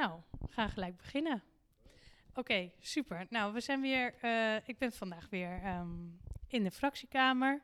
Nou, 0.00 0.20
we 0.30 0.52
gaan 0.52 0.70
gelijk 0.70 0.96
beginnen. 0.96 1.42
Oké, 2.34 2.70
super. 2.78 3.26
Nou, 3.30 3.52
we 3.52 3.60
zijn 3.60 3.80
weer. 3.80 4.14
eh, 4.20 4.68
ik 4.68 4.78
ben 4.78 4.92
vandaag 4.92 5.28
weer 5.30 5.62
ehm, 5.62 5.90
in 6.46 6.62
de 6.62 6.70
fractiekamer 6.70 7.62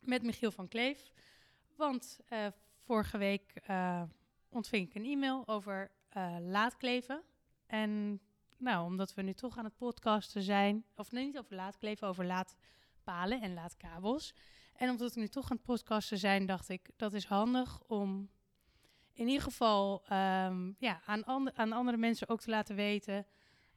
met 0.00 0.22
Michiel 0.22 0.50
van 0.50 0.68
Kleef. 0.68 1.12
Want 1.76 2.20
eh, 2.28 2.46
vorige 2.80 3.18
week 3.18 3.52
eh, 3.54 4.02
ontving 4.48 4.88
ik 4.88 4.94
een 4.94 5.04
e-mail 5.04 5.48
over 5.48 5.90
laatkleven. 6.40 7.22
En 7.66 8.20
nou, 8.56 8.86
omdat 8.86 9.14
we 9.14 9.22
nu 9.22 9.34
toch 9.34 9.58
aan 9.58 9.64
het 9.64 9.76
podcasten 9.76 10.42
zijn, 10.42 10.84
of 10.94 11.10
nee, 11.10 11.24
niet 11.24 11.38
over 11.38 11.54
laatkleven, 11.56 12.08
over 12.08 12.24
laadpalen 12.24 13.40
en 13.40 13.54
laadkabels. 13.54 14.34
En 14.74 14.90
omdat 14.90 15.14
we 15.14 15.20
nu 15.20 15.28
toch 15.28 15.50
aan 15.50 15.56
het 15.56 15.66
podcasten 15.66 16.18
zijn, 16.18 16.46
dacht 16.46 16.68
ik 16.68 16.90
dat 16.96 17.12
is 17.12 17.24
handig 17.24 17.82
om 17.82 18.30
in 19.16 19.26
ieder 19.26 19.42
geval 19.42 20.02
ehm, 20.08 20.72
ja, 20.78 21.00
aan, 21.04 21.56
aan 21.56 21.72
andere 21.72 21.96
mensen 21.96 22.28
ook 22.28 22.40
te 22.40 22.50
laten 22.50 22.76
weten 22.76 23.26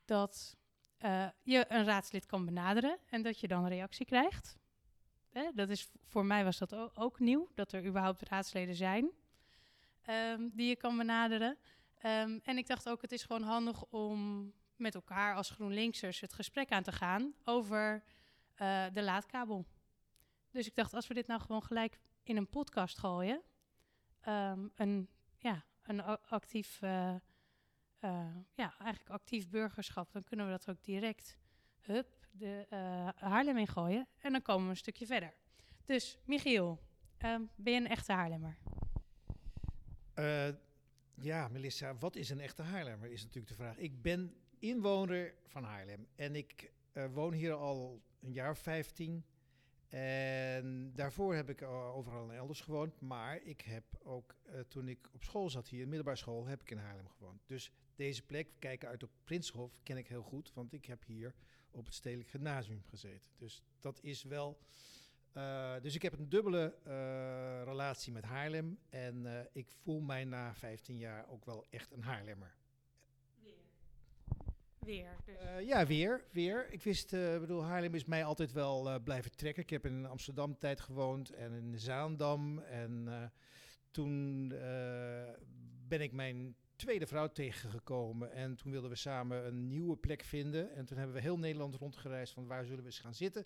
dat 0.06 0.58
eh, 0.98 1.28
je 1.44 1.66
een 1.68 1.86
raadslid 1.86 2.26
kan 2.26 2.46
benaderen 2.46 2.98
en 3.10 3.22
dat 3.22 3.40
je 3.40 3.48
dan 3.48 3.64
een 3.64 3.70
reactie 3.70 4.06
krijgt. 4.06 4.58
Dat 5.54 5.70
is, 5.70 5.90
voor 6.06 6.26
mij 6.26 6.44
was 6.44 6.58
dat 6.58 6.98
ook, 6.98 7.20
nieuw, 7.20 7.50
dat 7.56 7.72
er 7.72 7.86
überhaupt 7.86 8.22
raadsleden 8.22 8.76
zijn 8.76 9.12
ehm, 10.02 10.50
die 10.54 10.68
je 10.68 10.76
kan 10.76 10.98
benaderen. 10.98 11.58
Ehm, 11.98 12.40
en 12.44 12.58
ik 12.58 12.68
dacht 12.68 12.90
ook, 12.90 13.02
het 13.02 13.12
is 13.12 13.24
gewoon 13.24 13.44
handig 13.44 13.86
om 13.86 14.52
met 14.76 14.96
elkaar 14.96 15.36
als 15.36 15.50
GroenLinksers 15.50 16.20
het 16.20 16.34
gesprek 16.34 16.72
aan 16.72 16.84
te 16.84 16.92
gaan 16.92 17.34
over 17.44 18.04
eh, 18.56 18.86
de 18.94 19.04
laadkabel. 19.04 19.66
Dus 20.52 20.68
ik 20.68 20.76
dacht, 20.76 20.94
als 20.94 21.08
we 21.08 21.14
dit 21.14 21.28
nou 21.28 21.42
gewoon 21.42 21.64
gelijk 21.64 22.00
in 22.24 22.38
een 22.38 22.50
podcast 22.50 22.98
gooien, 22.98 23.42
een, 24.76 25.10
ja, 25.40 25.66
een 25.84 26.02
actief, 26.06 26.82
eh, 26.82 27.16
eh, 28.00 28.36
ja, 28.54 28.76
eigenlijk 28.78 29.10
actief 29.10 29.50
burgerschap, 29.50 30.12
dan 30.12 30.24
kunnen 30.24 30.46
we 30.46 30.52
dat 30.52 30.70
ook 30.70 30.84
direct, 30.84 31.38
hup, 31.80 32.28
de 32.32 32.66
eh, 32.70 33.08
Haarlem 33.16 33.58
ingooien 33.58 34.08
en 34.18 34.32
dan 34.32 34.42
komen 34.42 34.64
we 34.64 34.70
een 34.70 34.78
stukje 34.78 35.06
verder. 35.06 35.34
Dus 35.86 36.18
Michiel, 36.26 36.80
ehm, 37.18 37.42
ben 37.56 37.74
je 37.74 37.80
een 37.80 37.88
echte 37.88 38.12
Haarlemmer? 38.12 38.58
Ja, 41.22 41.48
Melissa, 41.48 41.98
wat 41.98 42.16
is 42.16 42.30
een 42.30 42.40
echte 42.40 42.62
Haarlemmer 42.62 43.12
is 43.12 43.22
natuurlijk 43.22 43.48
de 43.48 43.54
vraag. 43.54 43.78
Ik 43.78 44.02
ben 44.02 44.36
inwoner 44.60 45.34
van 45.46 45.64
Haarlem 45.64 46.08
en 46.16 46.36
ik 46.36 46.72
woon 47.14 47.34
hier 47.34 47.54
al 47.54 48.02
een 48.20 48.32
jaar 48.32 48.52
of 48.52 48.60
15. 48.60 49.26
En 49.90 50.92
daarvoor 50.96 51.36
heb 51.36 51.50
ik 51.50 51.62
eh, 51.62 51.96
overal 51.96 52.30
en 52.30 52.36
elders 52.36 52.62
gewoond. 52.62 53.02
Maar 53.02 53.42
ik 53.44 53.62
heb 53.62 53.84
ook, 54.04 54.36
eh, 54.44 54.60
toen 54.60 54.88
ik 54.88 55.10
op 55.14 55.24
school 55.24 55.50
zat 55.50 55.68
hier, 55.68 55.88
middelbare 55.88 56.18
school, 56.18 56.46
heb 56.46 56.62
ik 56.62 56.72
in 56.72 56.78
Haarlem 56.78 57.10
gewoond. 57.10 57.42
Dus 57.46 57.72
deze 57.96 58.26
plek, 58.26 58.48
kijken 58.60 58.88
uit 58.90 59.04
op 59.04 59.10
Prinshof, 59.24 59.80
ken 59.84 59.98
ik 59.98 60.08
heel 60.08 60.22
goed. 60.22 60.52
Want 60.54 60.74
ik 60.74 60.86
heb 60.86 61.06
hier 61.06 61.34
op 61.72 61.86
het 61.86 61.94
Stedelijk 61.94 62.30
Gymnasium 62.30 62.84
gezeten. 62.84 63.32
Dus 63.38 63.64
dat 63.80 64.00
is 64.02 64.24
wel... 64.24 64.60
eh, 65.32 65.76
dus 65.82 65.96
ik 65.96 66.02
heb 66.02 66.14
een 66.14 66.30
dubbele 66.30 66.76
relatie 67.66 68.14
met 68.14 68.24
Haarlem. 68.24 68.80
En 68.90 69.48
ik 69.54 69.72
voel 69.72 70.00
mij 70.00 70.24
na 70.26 70.56
15 70.56 70.98
jaar 70.98 71.28
ook 71.30 71.46
wel 71.46 71.66
echt 71.70 71.92
een 71.92 72.04
Haarlemmer. 72.04 72.59
Weer. 74.90 75.18
Dus. 75.26 75.36
Eh, 75.36 75.68
ja, 75.68 75.86
weer, 75.86 76.24
weer. 76.32 76.72
Ik 76.72 76.84
wist, 76.84 77.14
ik 77.14 77.40
bedoel, 77.40 77.64
Haarlem 77.64 77.96
is 77.96 78.06
mij 78.06 78.24
altijd 78.24 78.52
wel 78.52 78.90
eh, 78.90 79.04
blijven 79.04 79.32
trekken. 79.36 79.64
Ik 79.64 79.70
heb 79.70 79.86
in 79.86 80.06
Amsterdam 80.06 80.58
tijd 80.58 80.80
gewoond 80.80 81.30
en 81.30 81.54
in 81.54 81.80
Zaandam. 81.80 82.60
En 82.60 83.32
toen 83.92 84.48
ben 85.88 86.02
ik 86.02 86.12
mijn 86.12 86.56
tweede 86.76 87.08
vrouw 87.08 87.28
tegengekomen. 87.28 88.32
En 88.32 88.56
toen 88.56 88.72
wilden 88.72 88.90
we 88.90 88.96
samen 88.96 89.46
een 89.46 89.68
nieuwe 89.68 89.98
plek 89.98 90.24
vinden. 90.24 90.76
En 90.76 90.86
toen 90.86 90.98
hebben 90.98 91.16
we 91.16 91.22
heel 91.22 91.40
Nederland 91.40 91.76
rondgereisd 91.76 92.34
van 92.34 92.48
waar 92.48 92.66
zullen 92.66 92.80
we 92.80 92.86
eens 92.86 93.00
gaan 93.00 93.16
zitten. 93.16 93.46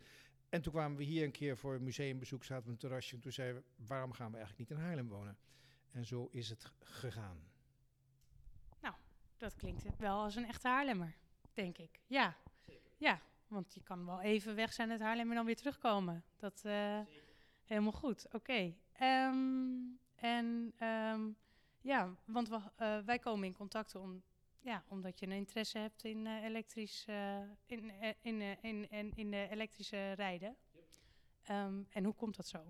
En 0.50 0.62
toen 0.62 0.74
kwamen 0.74 0.98
we 0.98 1.04
hier 1.04 1.24
een 1.24 1.32
keer 1.32 1.58
voor 1.58 1.76
een 1.76 1.84
museumbezoek, 1.84 2.44
zaten 2.44 2.64
we 2.64 2.70
op 2.70 2.74
een 2.74 2.80
terrasje. 2.80 3.16
En 3.16 3.22
toen 3.22 3.32
zeiden 3.32 3.62
we, 3.62 3.86
waarom 3.86 4.12
gaan 4.12 4.32
we 4.32 4.38
eigenlijk 4.38 4.70
niet 4.70 4.80
in 4.80 4.86
Haarlem 4.86 5.08
wonen? 5.08 5.38
En 5.92 6.06
zo 6.06 6.30
is 6.32 6.50
het 6.50 6.72
gegaan. 6.80 7.52
Dat 9.44 9.56
klinkt 9.56 9.98
wel 9.98 10.24
als 10.24 10.36
een 10.36 10.46
echte 10.46 10.68
Haarlemmer, 10.68 11.16
denk 11.54 11.78
ik. 11.78 12.00
Ja. 12.08 12.36
Ja, 12.98 13.22
want 13.48 13.74
je 13.74 13.84
kan 13.84 14.06
wel 14.06 14.22
even 14.22 14.56
weg 14.56 14.74
zijn 14.74 14.92
uit 14.92 15.02
Haarlem 15.02 15.30
en 15.30 15.36
dan 15.36 15.46
weer 15.46 15.56
terugkomen. 15.56 16.24
Dat 16.38 16.62
eh 16.66 17.00
helemaal 17.64 17.92
goed. 17.92 18.28
Oké. 18.32 18.74
Ehm, 18.94 19.38
en 20.16 20.74
ehm, 20.78 21.22
ja, 21.82 22.16
want 22.26 22.50
we, 22.50 22.60
eh, 22.76 23.00
wij 23.00 23.20
komen 23.20 23.48
in 23.48 23.54
contact 23.54 23.96
om, 23.96 24.24
ja, 24.60 24.84
omdat 24.88 25.20
je 25.20 25.26
een 25.26 25.32
interesse 25.32 25.78
hebt 25.78 26.04
in 26.04 26.28
eh, 26.28 26.44
elektrisch 26.44 27.06
eh, 27.08 27.38
in, 27.66 27.92
in, 28.22 28.42
eh, 28.42 28.50
in, 28.62 28.90
in, 28.90 29.12
in 29.16 29.32
de 29.32 29.48
elektrische 29.52 30.12
rijden. 30.12 30.56
Ehm, 31.44 31.84
en 31.90 32.04
hoe 32.04 32.14
komt 32.14 32.36
dat 32.36 32.48
zo? 32.48 32.64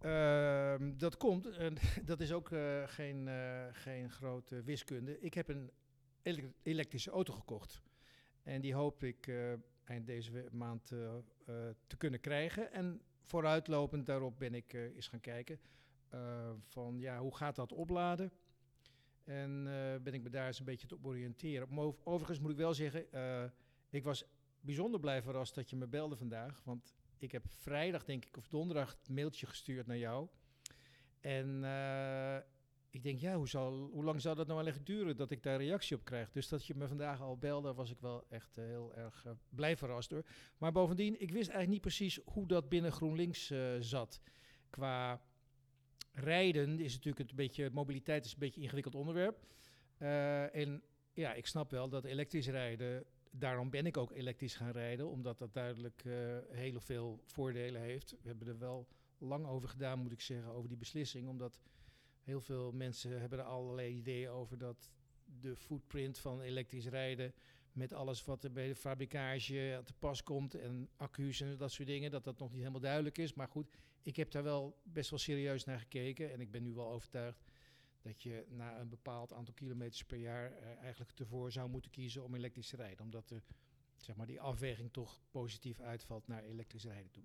Ehm, 0.00 0.96
dat 0.96 1.16
komt, 1.16 1.46
en 1.46 1.76
dat 2.10 2.20
is 2.20 2.32
ook 2.32 2.52
eh, 2.52 2.82
geen, 2.86 3.28
eh, 3.28 3.66
geen 3.72 4.10
grote 4.10 4.62
wiskunde. 4.62 5.20
Ik 5.20 5.34
heb 5.34 5.48
een 5.48 5.70
elektrische 6.62 7.10
auto 7.10 7.32
gekocht. 7.32 7.82
En 8.42 8.60
die 8.60 8.74
hoop 8.74 9.04
ik 9.04 9.26
eh, 9.26 9.52
eind 9.84 10.06
deze 10.06 10.48
maand 10.52 10.92
eh, 10.92 11.16
eh, 11.16 11.74
te 11.86 11.96
kunnen 11.96 12.20
krijgen. 12.20 12.72
En 12.72 13.00
vooruitlopend 13.20 14.06
daarop 14.06 14.38
ben 14.38 14.54
ik 14.54 14.72
eens 14.72 15.08
gaan 15.08 15.20
kijken 15.20 15.60
van 16.62 16.98
ja, 16.98 17.18
hoe 17.18 17.36
gaat 17.36 17.56
dat 17.56 17.72
opladen? 17.72 18.32
En 19.24 19.64
ben 20.02 20.14
ik 20.14 20.22
me 20.22 20.30
daar 20.30 20.46
eens 20.46 20.58
een 20.58 20.64
beetje 20.64 20.86
te 20.86 20.98
oriënteren. 21.02 21.96
Overigens 22.04 22.40
moet 22.40 22.50
ik 22.50 22.56
wel 22.56 22.74
zeggen, 22.74 23.06
ik 23.90 24.04
was 24.04 24.24
bijzonder 24.60 25.00
blij 25.00 25.22
verrast 25.22 25.54
dat 25.54 25.70
je 25.70 25.76
me 25.76 25.86
belde 25.86 26.16
vandaag. 26.16 26.62
Want 26.64 26.94
ik 27.18 27.32
heb 27.32 27.44
vrijdag, 27.48 28.04
denk 28.04 28.24
ik, 28.24 28.36
of 28.36 28.48
donderdag 28.48 28.96
het 28.98 29.08
mailtje 29.08 29.46
gestuurd 29.46 29.86
naar 29.86 29.98
jou. 29.98 30.28
En 31.20 31.62
ik 32.96 33.02
denk, 33.02 33.20
ja, 33.20 33.36
hoe, 33.36 33.48
zal, 33.48 33.88
hoe 33.92 34.04
lang 34.04 34.20
zou 34.20 34.36
dat 34.36 34.46
nou 34.46 34.66
echt 34.66 34.86
duren 34.86 35.16
dat 35.16 35.30
ik 35.30 35.42
daar 35.42 35.58
reactie 35.58 35.96
op 35.96 36.04
krijg? 36.04 36.30
Dus 36.30 36.48
dat 36.48 36.66
je 36.66 36.74
me 36.74 36.88
vandaag 36.88 37.20
al 37.20 37.38
belde, 37.38 37.74
was 37.74 37.90
ik 37.90 38.00
wel 38.00 38.24
echt 38.28 38.58
eh, 38.58 38.64
heel 38.64 38.94
erg 38.94 39.24
eh, 39.24 39.32
blij 39.48 39.76
verrast 39.76 40.10
door. 40.10 40.24
Maar 40.58 40.72
bovendien, 40.72 41.12
ik 41.12 41.30
wist 41.30 41.48
eigenlijk 41.48 41.68
niet 41.68 41.80
precies 41.80 42.20
hoe 42.24 42.46
dat 42.46 42.68
binnen 42.68 42.92
GroenLinks 42.92 43.50
eh, 43.50 43.74
zat. 43.80 44.20
Qua 44.70 45.20
rijden 46.12 46.80
is 46.80 46.94
natuurlijk 46.94 47.30
een 47.30 47.36
beetje, 47.36 47.70
mobiliteit 47.70 48.24
is 48.24 48.32
een 48.32 48.38
beetje 48.38 48.56
een 48.56 48.62
ingewikkeld 48.62 48.94
onderwerp. 48.94 49.46
En 50.52 50.82
ja, 51.12 51.34
ik 51.34 51.46
snap 51.46 51.70
wel 51.70 51.88
dat 51.88 52.04
elektrisch 52.04 52.48
rijden, 52.48 53.04
daarom 53.30 53.70
ben 53.70 53.86
ik 53.86 53.96
ook 53.96 54.12
elektrisch 54.12 54.54
gaan 54.54 54.70
rijden, 54.70 55.08
omdat 55.08 55.38
dat 55.38 55.54
duidelijk 55.54 56.04
heel 56.50 56.80
veel 56.80 57.22
voordelen 57.24 57.80
heeft. 57.80 58.10
We 58.10 58.28
hebben 58.28 58.48
er 58.48 58.58
wel 58.58 58.86
lang 59.18 59.46
over 59.46 59.68
gedaan, 59.68 59.98
moet 59.98 60.12
ik 60.12 60.20
zeggen, 60.20 60.52
over 60.52 60.68
die 60.68 60.78
beslissing, 60.78 61.28
omdat 61.28 61.58
heel 62.26 62.40
veel 62.40 62.72
mensen 62.72 63.20
hebben 63.20 63.38
er 63.38 63.44
allerlei 63.44 63.94
ideeën 63.94 64.28
over 64.28 64.58
dat 64.58 64.90
de 65.40 65.56
footprint 65.56 66.18
van 66.18 66.40
elektrisch 66.40 66.86
rijden 66.86 67.34
met 67.72 67.92
alles 67.92 68.24
wat 68.24 68.44
er 68.44 68.52
bij 68.52 68.68
de 68.68 68.74
fabrikage 68.74 69.80
te 69.84 69.92
pas 69.98 70.22
komt 70.22 70.54
en 70.54 70.88
accu's 70.96 71.40
en 71.40 71.56
dat 71.56 71.72
soort 71.72 71.88
dingen, 71.88 72.10
dat 72.10 72.24
dat 72.24 72.38
nog 72.38 72.50
niet 72.50 72.58
helemaal 72.58 72.80
duidelijk 72.80 73.18
is. 73.18 73.34
Maar 73.34 73.48
goed, 73.48 73.68
ik 74.02 74.16
heb 74.16 74.30
daar 74.30 74.42
wel 74.42 74.80
best 74.82 75.10
wel 75.10 75.18
serieus 75.18 75.64
naar 75.64 75.78
gekeken 75.78 76.32
en 76.32 76.40
ik 76.40 76.50
ben 76.50 76.62
nu 76.62 76.72
wel 76.72 76.90
overtuigd 76.90 77.44
dat 78.00 78.22
je 78.22 78.46
na 78.48 78.80
een 78.80 78.88
bepaald 78.88 79.32
aantal 79.32 79.54
kilometers 79.54 80.04
per 80.04 80.18
jaar 80.18 80.52
eh, 80.52 80.78
eigenlijk 80.78 81.18
ervoor 81.18 81.52
zou 81.52 81.68
moeten 81.68 81.90
kiezen 81.90 82.24
om 82.24 82.34
elektrisch 82.34 82.68
te 82.68 82.76
rijden. 82.76 83.04
Omdat 83.04 83.28
de, 83.28 83.42
zeg 83.96 84.16
maar, 84.16 84.26
die 84.26 84.40
afweging 84.40 84.92
toch 84.92 85.20
positief 85.30 85.80
uitvalt 85.80 86.26
naar 86.26 86.42
elektrisch 86.42 86.84
rijden 86.84 87.10
toe. 87.10 87.24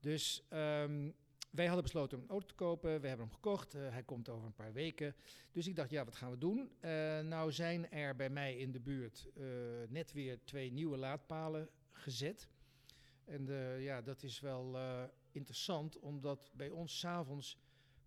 Dus 0.00 0.44
ehm, 0.48 1.10
wij 1.54 1.66
hadden 1.66 1.82
besloten 1.82 2.18
om 2.18 2.24
een 2.24 2.30
auto 2.30 2.46
te 2.46 2.54
kopen. 2.54 3.00
We 3.00 3.08
hebben 3.08 3.26
hem 3.26 3.34
gekocht. 3.34 3.74
Eh, 3.74 3.90
hij 3.90 4.02
komt 4.02 4.28
over 4.28 4.46
een 4.46 4.54
paar 4.54 4.72
weken. 4.72 5.14
Dus 5.52 5.66
ik 5.66 5.76
dacht, 5.76 5.90
ja, 5.90 6.04
wat 6.04 6.16
gaan 6.16 6.30
we 6.30 6.38
doen? 6.38 6.70
Eh, 6.80 7.20
nou 7.20 7.52
zijn 7.52 7.90
er 7.90 8.16
bij 8.16 8.30
mij 8.30 8.56
in 8.56 8.72
de 8.72 8.80
buurt 8.80 9.28
eh, 9.34 9.44
net 9.88 10.12
weer 10.12 10.38
twee 10.44 10.72
nieuwe 10.72 10.96
laadpalen 10.96 11.68
gezet. 11.92 12.48
En 13.24 13.46
ja, 13.80 14.02
dat 14.02 14.22
is 14.22 14.40
wel 14.40 14.78
interessant, 15.30 15.98
omdat 15.98 16.50
bij 16.54 16.70
ons 16.70 16.98
s'avonds 16.98 17.58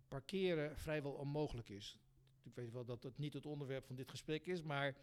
parkeren 0.08 0.78
vrijwel 0.78 1.12
onmogelijk 1.12 1.68
is. 1.68 1.98
Ik 2.42 2.54
weet 2.54 2.72
wel 2.72 2.84
dat 2.84 3.02
dat 3.02 3.18
niet 3.18 3.32
het 3.32 3.46
onderwerp 3.46 3.86
van 3.86 3.96
dit 3.96 4.10
gesprek 4.10 4.46
is, 4.46 4.62
maar 4.62 4.96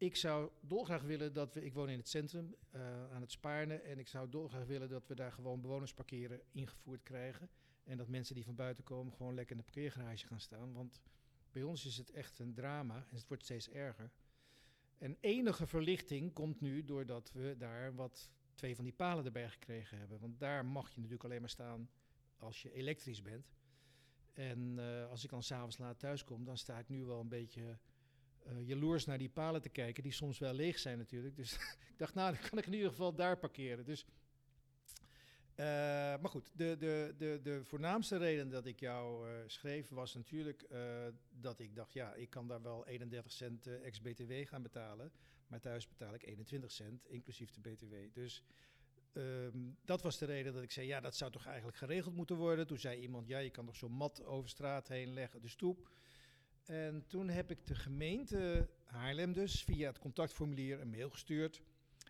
ik 0.00 0.16
zou 0.16 0.50
dolgraag 0.60 1.02
willen 1.02 1.32
dat 1.32 1.54
we, 1.54 1.64
ik 1.64 1.74
woon 1.74 1.88
in 1.88 1.98
het 1.98 2.08
centrum 2.08 2.54
eh, 2.70 3.12
aan 3.12 3.20
het 3.20 3.30
Spaarne, 3.30 3.74
en 3.74 3.98
ik 3.98 4.08
zou 4.08 4.28
dolgraag 4.28 4.66
willen 4.66 4.88
dat 4.88 5.06
we 5.06 5.14
daar 5.14 5.32
gewoon 5.32 5.60
bewonersparkeren 5.60 6.40
ingevoerd 6.50 7.02
krijgen. 7.02 7.50
En 7.84 7.96
dat 7.96 8.08
mensen 8.08 8.34
die 8.34 8.44
van 8.44 8.54
buiten 8.54 8.84
komen 8.84 9.12
gewoon 9.12 9.34
lekker 9.34 9.56
in 9.56 9.62
de 9.62 9.70
parkeergarage 9.72 10.26
gaan 10.26 10.40
staan. 10.40 10.72
Want 10.72 11.00
bij 11.52 11.62
ons 11.62 11.86
is 11.86 11.96
het 11.96 12.10
echt 12.10 12.38
een 12.38 12.54
drama 12.54 12.96
en 12.96 13.16
het 13.16 13.28
wordt 13.28 13.42
steeds 13.42 13.68
erger. 13.68 14.10
En 14.98 15.16
enige 15.20 15.66
verlichting 15.66 16.32
komt 16.32 16.60
nu 16.60 16.84
doordat 16.84 17.32
we 17.32 17.54
daar 17.58 17.94
wat 17.94 18.30
twee 18.54 18.74
van 18.74 18.84
die 18.84 18.94
palen 18.94 19.24
erbij 19.24 19.48
gekregen 19.50 19.98
hebben. 19.98 20.18
Want 20.20 20.40
daar 20.40 20.64
mag 20.64 20.90
je 20.90 20.96
natuurlijk 20.96 21.24
alleen 21.24 21.40
maar 21.40 21.50
staan 21.50 21.90
als 22.36 22.62
je 22.62 22.72
elektrisch 22.72 23.22
bent. 23.22 23.54
En 24.32 24.78
eh, 24.78 25.08
als 25.10 25.24
ik 25.24 25.30
dan 25.30 25.42
s'avonds 25.42 25.78
laat 25.78 25.98
thuis 25.98 26.24
kom, 26.24 26.44
dan 26.44 26.58
sta 26.58 26.78
ik 26.78 26.88
nu 26.88 27.04
wel 27.04 27.20
een 27.20 27.28
beetje 27.28 27.78
uh, 28.46 28.68
jaloers 28.68 29.04
naar 29.04 29.18
die 29.18 29.28
palen 29.28 29.62
te 29.62 29.68
kijken, 29.68 30.02
die 30.02 30.12
soms 30.12 30.38
wel 30.38 30.52
leeg 30.52 30.78
zijn 30.78 30.98
natuurlijk. 30.98 31.36
Dus 31.36 31.52
ik 31.92 31.94
dacht, 31.96 32.14
nou, 32.14 32.34
dan 32.34 32.48
kan 32.48 32.58
ik 32.58 32.66
in 32.66 32.72
ieder 32.72 32.90
geval 32.90 33.14
daar 33.14 33.38
parkeren. 33.38 33.84
Dus, 33.84 34.04
uh, 34.04 35.66
maar 36.20 36.28
goed, 36.28 36.50
de, 36.54 36.76
de, 36.78 37.14
de, 37.18 37.40
de 37.42 37.64
voornaamste 37.64 38.16
reden 38.16 38.50
dat 38.50 38.66
ik 38.66 38.80
jou 38.80 39.28
uh, 39.28 39.34
schreef 39.46 39.88
was 39.88 40.14
natuurlijk 40.14 40.66
dat 41.30 41.58
ik 41.60 41.74
dacht, 41.74 41.92
ja, 41.92 42.14
ik 42.14 42.30
kan 42.30 42.48
daar 42.48 42.62
wel 42.62 42.86
31 42.86 43.32
cent 43.32 43.66
ex-BTW 43.66 44.32
gaan 44.44 44.62
betalen. 44.62 45.12
Maar 45.46 45.60
thuis 45.60 45.88
betaal 45.88 46.14
ik 46.14 46.22
21 46.22 46.70
cent, 46.70 47.06
inclusief 47.08 47.50
de 47.50 47.60
BTW. 47.60 47.94
Dus 48.12 48.42
um, 49.12 49.76
dat 49.84 50.02
was 50.02 50.18
de 50.18 50.24
reden 50.24 50.52
dat 50.52 50.62
ik 50.62 50.70
zei, 50.70 50.86
ja, 50.86 51.00
dat 51.00 51.16
zou 51.16 51.30
toch 51.30 51.46
eigenlijk 51.46 51.76
geregeld 51.76 52.14
moeten 52.14 52.36
worden. 52.36 52.66
Toen 52.66 52.78
zei 52.78 53.00
iemand, 53.00 53.28
ja, 53.28 53.38
je 53.38 53.50
kan 53.50 53.66
toch 53.66 53.76
zo'n 53.76 53.92
mat 53.92 54.24
over 54.24 54.48
straat 54.48 54.88
heen 54.88 55.12
leggen, 55.12 55.40
de 55.42 55.48
stoep. 55.48 55.90
En 56.70 57.04
toen 57.06 57.28
heb 57.28 57.50
ik 57.50 57.66
de 57.66 57.74
gemeente 57.74 58.68
Haarlem 58.84 59.32
dus 59.32 59.64
via 59.64 59.86
het 59.86 59.98
contactformulier 59.98 60.80
een 60.80 60.90
mail 60.90 61.10
gestuurd. 61.10 61.62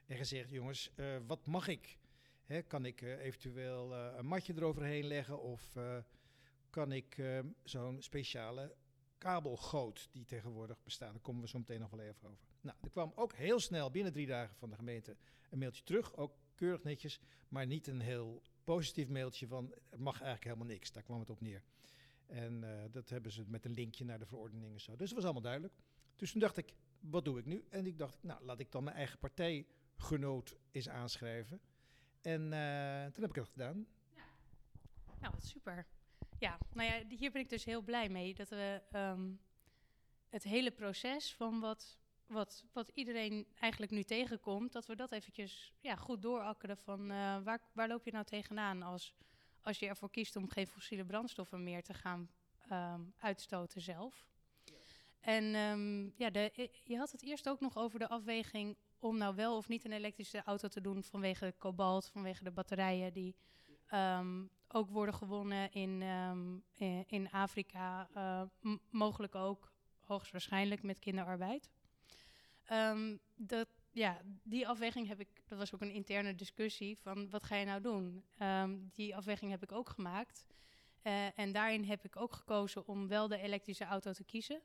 En 0.06 0.16
gezegd, 0.16 0.50
jongens, 0.50 0.90
uh, 0.96 1.16
wat 1.26 1.46
mag 1.46 1.68
ik? 1.68 1.98
Hè, 2.44 2.62
kan 2.62 2.84
ik 2.84 3.00
uh, 3.00 3.24
eventueel 3.24 3.92
uh, 3.92 4.12
een 4.16 4.26
matje 4.26 4.52
eroverheen 4.56 5.04
leggen? 5.04 5.40
Of 5.40 5.78
kan 6.70 6.92
ik 6.92 7.22
zo'n 7.64 8.02
speciale 8.02 8.74
kabelgoot 9.18 10.08
die 10.12 10.24
tegenwoordig 10.24 10.82
bestaat? 10.82 11.12
Daar 11.12 11.22
komen 11.22 11.42
we 11.42 11.48
zo 11.48 11.58
meteen 11.58 11.80
nog 11.80 11.90
wel 11.90 12.00
even 12.00 12.28
over. 12.28 12.46
Nou, 12.60 12.76
er 12.82 12.90
kwam 12.90 13.12
ook 13.14 13.32
heel 13.34 13.60
snel 13.60 13.90
binnen 13.90 14.12
drie 14.12 14.26
dagen 14.26 14.56
van 14.56 14.70
de 14.70 14.76
gemeente 14.76 15.16
een 15.50 15.58
mailtje 15.58 15.82
terug. 15.82 16.16
Ook 16.16 16.32
keurig 16.54 16.82
netjes, 16.82 17.20
maar 17.48 17.66
niet 17.66 17.86
een 17.86 18.00
heel 18.00 18.42
positief 18.64 19.08
mailtje 19.08 19.46
van 19.46 19.74
het 19.90 20.00
mag 20.00 20.14
eigenlijk 20.14 20.44
helemaal 20.44 20.66
niks. 20.66 20.92
Daar 20.92 21.02
kwam 21.02 21.20
het 21.20 21.30
op 21.30 21.40
neer. 21.40 21.62
En 22.30 22.62
uh, 22.62 22.84
dat 22.90 23.08
hebben 23.08 23.32
ze 23.32 23.44
met 23.46 23.64
een 23.64 23.74
linkje 23.74 24.04
naar 24.04 24.18
de 24.18 24.26
verordening 24.26 24.72
en 24.72 24.80
zo. 24.80 24.96
Dus 24.96 25.06
dat 25.06 25.14
was 25.14 25.24
allemaal 25.24 25.42
duidelijk. 25.42 25.74
Dus 26.16 26.30
toen 26.32 26.40
dacht 26.40 26.56
ik, 26.56 26.74
wat 27.00 27.24
doe 27.24 27.38
ik 27.38 27.44
nu? 27.44 27.64
En 27.68 27.86
ik 27.86 27.98
dacht, 27.98 28.22
nou, 28.22 28.44
laat 28.44 28.60
ik 28.60 28.72
dan 28.72 28.84
mijn 28.84 28.96
eigen 28.96 29.18
partijgenoot 29.18 30.56
eens 30.70 30.88
aanschrijven. 30.88 31.60
En 32.20 32.40
uh, 32.42 33.04
toen 33.04 33.22
heb 33.22 33.30
ik 33.30 33.34
dat 33.34 33.48
gedaan. 33.48 33.86
Ja. 34.14 34.22
Nou, 35.20 35.32
wat 35.34 35.44
super. 35.44 35.86
Ja, 36.38 36.58
nou 36.72 36.92
ja, 36.92 37.16
hier 37.16 37.30
ben 37.30 37.42
ik 37.42 37.48
dus 37.48 37.64
heel 37.64 37.82
blij 37.82 38.08
mee. 38.08 38.34
Dat 38.34 38.48
we 38.48 38.82
um, 38.92 39.40
het 40.28 40.42
hele 40.42 40.70
proces 40.70 41.34
van 41.34 41.60
wat, 41.60 41.98
wat, 42.26 42.64
wat 42.72 42.88
iedereen 42.88 43.46
eigenlijk 43.60 43.92
nu 43.92 44.02
tegenkomt... 44.02 44.72
dat 44.72 44.86
we 44.86 44.96
dat 44.96 45.12
eventjes 45.12 45.72
ja, 45.80 45.96
goed 45.96 46.22
doorakkeren 46.22 46.76
van 46.76 47.00
uh, 47.00 47.42
waar, 47.42 47.60
waar 47.72 47.88
loop 47.88 48.04
je 48.04 48.12
nou 48.12 48.24
tegenaan 48.24 48.82
als 48.82 49.14
als 49.62 49.78
je 49.78 49.86
ervoor 49.86 50.10
kiest 50.10 50.36
om 50.36 50.48
geen 50.48 50.66
fossiele 50.66 51.04
brandstoffen 51.04 51.62
meer 51.62 51.82
te 51.82 51.94
gaan 51.94 52.30
um, 52.72 53.14
uitstoten 53.18 53.80
zelf. 53.80 54.26
En 55.20 55.54
um, 55.54 56.12
ja, 56.16 56.30
de, 56.30 56.70
je 56.84 56.96
had 56.96 57.12
het 57.12 57.22
eerst 57.22 57.48
ook 57.48 57.60
nog 57.60 57.76
over 57.76 57.98
de 57.98 58.08
afweging 58.08 58.76
om 58.98 59.16
nou 59.16 59.34
wel 59.34 59.56
of 59.56 59.68
niet 59.68 59.84
een 59.84 59.92
elektrische 59.92 60.42
auto 60.44 60.68
te 60.68 60.80
doen 60.80 61.02
vanwege 61.02 61.54
kobalt, 61.58 62.06
vanwege 62.06 62.44
de 62.44 62.50
batterijen 62.50 63.12
die 63.12 63.34
um, 63.94 64.50
ook 64.68 64.90
worden 64.90 65.14
gewonnen 65.14 65.72
in, 65.72 66.02
in, 66.72 67.04
in, 67.06 67.30
Afrika, 67.30 68.08
uh, 68.16 68.42
mogelijk 68.90 69.34
ook 69.34 69.72
hoogstwaarschijnlijk 70.00 70.82
met 70.82 70.98
kinderarbeid. 70.98 71.70
dat, 73.36 73.68
ja, 73.92 74.20
die 74.42 74.68
afweging 74.68 75.08
heb 75.08 75.20
ik, 75.20 75.28
dat 75.46 75.58
was 75.58 75.74
ook 75.74 75.80
een 75.80 75.92
interne 75.92 76.34
discussie 76.34 76.98
van 76.98 77.30
wat 77.30 77.42
ga 77.42 77.56
je 77.56 77.64
nou 77.64 77.80
doen? 77.80 78.24
Um, 78.42 78.90
die 78.92 79.16
afweging 79.16 79.50
heb 79.50 79.62
ik 79.62 79.72
ook 79.72 79.88
gemaakt. 79.88 80.46
Uh, 81.02 81.38
en 81.38 81.52
daarin 81.52 81.84
heb 81.84 82.04
ik 82.04 82.16
ook 82.16 82.32
gekozen 82.32 82.86
om 82.86 83.08
wel 83.08 83.28
de 83.28 83.38
elektrische 83.38 83.84
auto 83.84 84.12
te 84.12 84.24
kiezen. 84.24 84.62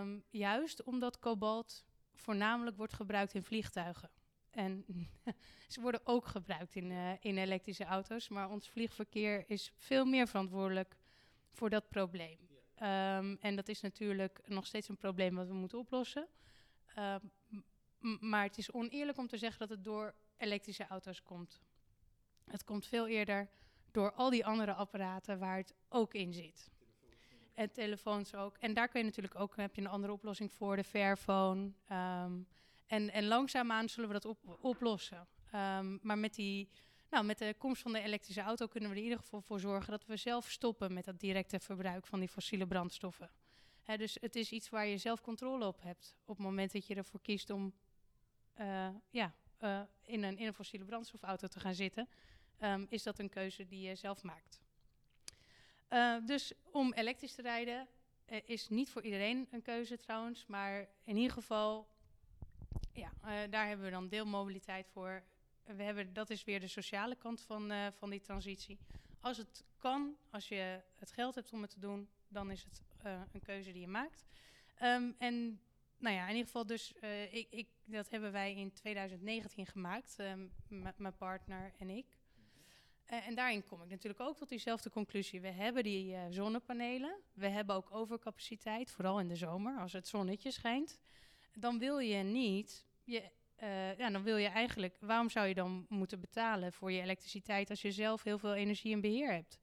Um, 0.00 0.24
juist 0.30 0.82
omdat 0.82 1.18
kobalt 1.18 1.84
voornamelijk 2.14 2.76
wordt 2.76 2.92
gebruikt 2.92 3.34
in 3.34 3.44
vliegtuigen. 3.44 4.10
En 4.50 4.84
ze 5.68 5.80
worden 5.80 6.00
ook 6.04 6.26
gebruikt 6.26 6.74
in, 6.74 6.90
uh, 6.90 7.12
in 7.20 7.38
elektrische 7.38 7.84
auto's, 7.84 8.28
maar 8.28 8.50
ons 8.50 8.68
vliegverkeer 8.68 9.50
is 9.50 9.72
veel 9.76 10.04
meer 10.04 10.28
verantwoordelijk 10.28 10.96
voor 11.50 11.70
dat 11.70 11.88
probleem. 11.88 12.38
Um, 12.82 13.38
en 13.40 13.56
dat 13.56 13.68
is 13.68 13.80
natuurlijk 13.80 14.40
nog 14.46 14.66
steeds 14.66 14.88
een 14.88 14.96
probleem 14.96 15.34
wat 15.34 15.46
we 15.46 15.54
moeten 15.54 15.78
oplossen. 15.78 16.28
Uh, 16.98 17.14
maar 18.20 18.42
het 18.42 18.58
is 18.58 18.72
oneerlijk 18.72 19.18
om 19.18 19.26
te 19.26 19.36
zeggen 19.36 19.58
dat 19.58 19.68
het 19.68 19.84
door 19.84 20.14
elektrische 20.36 20.86
auto's 20.86 21.22
komt. 21.22 21.60
Het 22.44 22.64
komt 22.64 22.86
veel 22.86 23.06
eerder 23.06 23.48
door 23.90 24.12
al 24.12 24.30
die 24.30 24.46
andere 24.46 24.74
apparaten 24.74 25.38
waar 25.38 25.56
het 25.56 25.74
ook 25.88 26.14
in 26.14 26.32
zit. 26.32 26.70
En 27.54 27.72
telefoons 27.72 28.34
ook. 28.34 28.56
En 28.58 28.74
daar 28.74 28.88
kun 28.88 29.00
je 29.00 29.06
natuurlijk 29.06 29.40
ook, 29.40 29.56
heb 29.56 29.74
je 29.74 29.80
een 29.80 29.86
andere 29.86 30.12
oplossing 30.12 30.52
voor, 30.52 30.76
de 30.76 30.84
Fairphone. 30.84 31.72
Um, 31.92 32.46
en, 32.86 33.10
en 33.10 33.26
langzaamaan 33.26 33.88
zullen 33.88 34.08
we 34.08 34.14
dat 34.20 34.24
op, 34.24 34.58
oplossen. 34.60 35.26
Um, 35.54 35.98
maar 36.02 36.18
met, 36.18 36.34
die, 36.34 36.68
nou, 37.10 37.24
met 37.24 37.38
de 37.38 37.54
komst 37.58 37.82
van 37.82 37.92
de 37.92 38.00
elektrische 38.00 38.40
auto 38.40 38.66
kunnen 38.66 38.88
we 38.88 38.94
er 38.94 39.00
in 39.02 39.08
ieder 39.08 39.24
geval 39.24 39.40
voor 39.40 39.60
zorgen 39.60 39.90
dat 39.90 40.06
we 40.06 40.16
zelf 40.16 40.50
stoppen 40.50 40.92
met 40.92 41.04
dat 41.04 41.20
directe 41.20 41.60
verbruik 41.60 42.06
van 42.06 42.18
die 42.18 42.28
fossiele 42.28 42.66
brandstoffen. 42.66 43.30
Dus 43.96 44.16
het 44.20 44.36
is 44.36 44.52
iets 44.52 44.68
waar 44.68 44.86
je 44.86 44.98
zelf 44.98 45.20
controle 45.20 45.66
op 45.66 45.82
hebt. 45.82 46.16
Op 46.24 46.36
het 46.36 46.46
moment 46.46 46.72
dat 46.72 46.86
je 46.86 46.94
ervoor 46.94 47.20
kiest 47.20 47.50
om 47.50 47.74
ja, 49.10 49.34
uh, 49.60 49.80
in, 50.02 50.22
een, 50.22 50.38
in 50.38 50.46
een 50.46 50.54
fossiele 50.54 50.84
brandstofauto 50.84 51.46
te 51.46 51.60
gaan 51.60 51.74
zitten, 51.74 52.08
um, 52.60 52.86
is 52.88 53.02
dat 53.02 53.18
een 53.18 53.28
keuze 53.28 53.66
die 53.66 53.88
je 53.88 53.94
zelf 53.94 54.22
maakt. 54.22 54.60
Uh, 55.90 56.16
dus 56.26 56.52
om 56.70 56.92
elektrisch 56.92 57.34
te 57.34 57.42
rijden 57.42 57.88
is 58.44 58.68
niet 58.68 58.90
voor 58.90 59.02
iedereen 59.02 59.48
een 59.50 59.62
keuze 59.62 59.98
trouwens, 59.98 60.46
maar 60.46 60.88
in 61.04 61.16
ieder 61.16 61.32
geval, 61.32 61.88
ja, 62.92 63.12
daar 63.46 63.66
hebben 63.66 63.86
we 63.86 63.92
dan 63.92 64.08
deelmobiliteit 64.08 64.88
voor. 64.88 65.22
We 65.64 65.82
hebben, 65.82 66.12
dat 66.12 66.30
is 66.30 66.44
weer 66.44 66.60
de 66.60 66.68
sociale 66.68 67.16
kant 67.16 67.40
van, 67.40 67.72
van 67.92 68.10
die 68.10 68.20
transitie. 68.20 68.78
Als 69.20 69.36
het 69.36 69.64
kan, 69.78 70.16
als 70.30 70.48
je 70.48 70.80
het 70.98 71.12
geld 71.12 71.34
hebt 71.34 71.52
om 71.52 71.62
het 71.62 71.70
te 71.70 71.78
doen, 71.78 72.08
dan 72.28 72.50
is 72.50 72.64
het 72.64 72.82
een 73.32 73.42
keuze 73.42 73.72
die 73.72 73.80
je 73.80 73.88
maakt. 73.88 74.24
Um, 74.82 75.14
en 75.18 75.60
nou 76.02 76.14
ja, 76.14 76.22
in 76.22 76.30
ieder 76.30 76.46
geval 76.46 76.66
dus, 76.66 76.92
uh, 77.00 77.34
ik, 77.34 77.46
ik, 77.50 77.68
dat 77.84 78.10
hebben 78.10 78.32
wij 78.32 78.54
in 78.54 78.72
2019 78.72 79.66
gemaakt, 79.66 80.16
um, 80.18 80.52
mijn 80.96 81.16
partner 81.16 81.72
en 81.78 81.90
ik. 81.90 82.06
Uh, 83.12 83.26
en 83.26 83.34
daarin 83.34 83.64
kom 83.64 83.82
ik 83.82 83.88
natuurlijk 83.88 84.20
ook 84.20 84.36
tot 84.36 84.48
diezelfde 84.48 84.90
conclusie. 84.90 85.40
We 85.40 85.48
hebben 85.48 85.82
die 85.82 86.12
uh, 86.12 86.20
zonnepanelen, 86.30 87.20
we 87.32 87.48
hebben 87.48 87.76
ook 87.76 87.94
overcapaciteit, 87.94 88.90
vooral 88.90 89.20
in 89.20 89.28
de 89.28 89.36
zomer, 89.36 89.78
als 89.80 89.92
het 89.92 90.08
zonnetje 90.08 90.50
schijnt. 90.50 90.98
Dan 91.52 91.78
wil 91.78 91.98
je 91.98 92.22
niet, 92.22 92.86
je, 93.04 93.30
ja, 93.96 94.10
dan 94.10 94.22
wil 94.22 94.36
je 94.36 94.48
eigenlijk, 94.48 94.96
waarom 95.00 95.30
zou 95.30 95.46
je 95.46 95.54
dan 95.54 95.86
moeten 95.88 96.20
betalen 96.20 96.72
voor 96.72 96.92
je 96.92 97.00
elektriciteit 97.00 97.70
als 97.70 97.82
je 97.82 97.92
zelf 97.92 98.22
heel 98.22 98.38
veel 98.38 98.54
energie 98.54 98.92
in 98.92 99.00
beheer 99.00 99.32
hebt? 99.32 99.58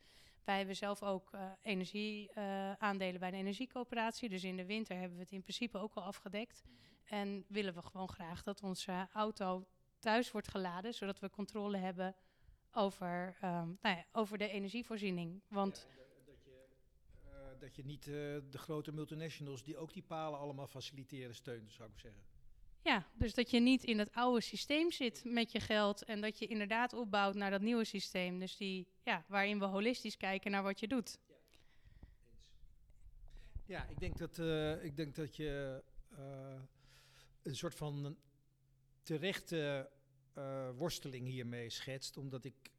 Wij 0.49 0.57
hebben 0.57 0.75
zelf 0.75 1.03
ook 1.03 1.31
uh, 1.33 1.51
energieaandelen 1.61 3.13
uh, 3.13 3.19
bij 3.19 3.31
de 3.31 3.37
energiecoöperatie. 3.37 4.29
Dus 4.29 4.43
in 4.43 4.57
de 4.57 4.65
winter 4.65 4.97
hebben 4.97 5.17
we 5.17 5.23
het 5.23 5.31
in 5.31 5.41
principe 5.41 5.77
ook 5.77 5.93
al 5.93 6.03
afgedekt. 6.03 6.63
En 7.03 7.45
willen 7.47 7.73
we 7.73 7.81
gewoon 7.81 8.09
graag 8.09 8.43
dat 8.43 8.63
onze 8.63 9.07
auto 9.13 9.65
thuis 9.99 10.31
wordt 10.31 10.47
geladen, 10.47 10.93
zodat 10.93 11.19
we 11.19 11.29
controle 11.29 11.77
hebben 11.77 12.15
over, 12.71 13.37
um, 13.43 13.77
nou 13.81 13.95
ja, 13.95 14.05
over 14.11 14.37
de 14.37 14.49
energievoorziening. 14.49 15.41
Want 15.47 15.87
uh, 17.25 17.59
dat 17.59 17.75
je 17.75 17.85
niet 17.85 18.03
de 18.03 18.57
grote 18.57 18.91
multinationals 18.91 19.63
die 19.63 19.77
ook 19.77 19.93
die 19.93 20.03
palen 20.03 20.39
allemaal 20.39 20.67
faciliteren 20.67 21.35
steunt, 21.35 21.71
zou 21.71 21.89
ik 21.89 21.99
zeggen. 21.99 22.23
Ja, 22.83 23.07
dus 23.13 23.33
dat 23.33 23.49
je 23.49 23.59
niet 23.59 23.83
in 23.83 23.99
het 23.99 24.13
oude 24.13 24.41
systeem 24.41 24.91
zit 24.91 25.23
met 25.25 25.51
je 25.51 25.59
geld 25.59 26.03
en 26.03 26.21
dat 26.21 26.39
je 26.39 26.47
inderdaad 26.47 26.93
opbouwt 26.93 27.35
naar 27.35 27.51
dat 27.51 27.61
nieuwe 27.61 27.83
systeem. 27.83 28.39
Dus 28.39 28.57
die, 28.57 28.87
ja, 29.03 29.25
waarin 29.27 29.59
we 29.59 29.65
holistisch 29.65 30.17
kijken 30.17 30.51
naar 30.51 30.63
wat 30.63 30.79
je 30.79 30.87
doet. 30.87 31.17
Ja, 31.27 31.35
ja 33.65 33.87
ik, 33.87 33.99
denk 33.99 34.17
dat, 34.17 34.37
uh, 34.37 34.83
ik 34.83 34.95
denk 34.95 35.15
dat 35.15 35.35
je 35.35 35.83
uh, 36.11 36.61
een 37.41 37.55
soort 37.55 37.75
van 37.75 38.17
terechte 39.03 39.89
uh, 40.37 40.69
worsteling 40.75 41.27
hiermee 41.27 41.69
schetst, 41.69 42.17
omdat 42.17 42.45
ik, 42.45 42.71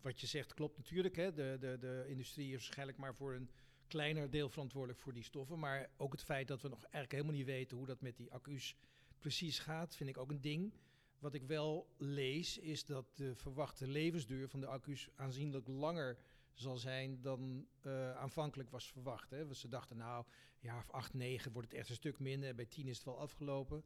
wat 0.00 0.20
je 0.20 0.26
zegt 0.26 0.54
klopt 0.54 0.76
natuurlijk, 0.76 1.16
hè, 1.16 1.32
de, 1.32 1.56
de, 1.60 1.76
de 1.80 2.04
industrie 2.08 2.46
is 2.46 2.52
waarschijnlijk 2.52 2.98
maar 2.98 3.14
voor 3.14 3.34
een 3.34 3.50
kleiner 3.88 4.30
deel 4.30 4.48
verantwoordelijk 4.48 5.00
voor 5.00 5.12
die 5.12 5.22
stoffen. 5.22 5.58
Maar 5.58 5.90
ook 5.96 6.12
het 6.12 6.22
feit 6.22 6.48
dat 6.48 6.62
we 6.62 6.68
nog 6.68 6.82
eigenlijk 6.82 7.12
helemaal 7.12 7.34
niet 7.34 7.46
weten 7.46 7.76
hoe 7.76 7.86
dat 7.86 8.00
met 8.00 8.16
die 8.16 8.32
accu's 8.32 8.76
precies 9.18 9.58
gaat, 9.58 9.96
vind 9.96 10.10
ik 10.10 10.18
ook 10.18 10.30
een 10.30 10.40
ding. 10.40 10.72
Wat 11.18 11.34
ik 11.34 11.42
wel 11.42 11.88
lees, 11.96 12.58
is 12.58 12.84
dat 12.84 13.06
de 13.14 13.34
verwachte 13.34 13.86
levensduur 13.86 14.48
van 14.48 14.60
de 14.60 14.66
accu's 14.66 15.08
aanzienlijk 15.16 15.68
langer 15.68 16.18
zal 16.54 16.76
zijn 16.76 17.20
dan 17.20 17.66
uh, 17.82 18.16
aanvankelijk 18.16 18.70
was 18.70 18.86
verwacht. 18.86 19.30
Hè. 19.30 19.54
Ze 19.54 19.68
dachten, 19.68 19.96
nou, 19.96 20.24
jaar 20.58 20.78
of 20.78 20.90
8, 20.90 21.14
9 21.14 21.52
wordt 21.52 21.68
het 21.70 21.78
echt 21.78 21.88
een 21.88 21.94
stuk 21.94 22.18
minder. 22.18 22.54
Bij 22.54 22.66
10 22.66 22.86
is 22.86 22.96
het 22.96 23.04
wel 23.04 23.18
afgelopen. 23.18 23.84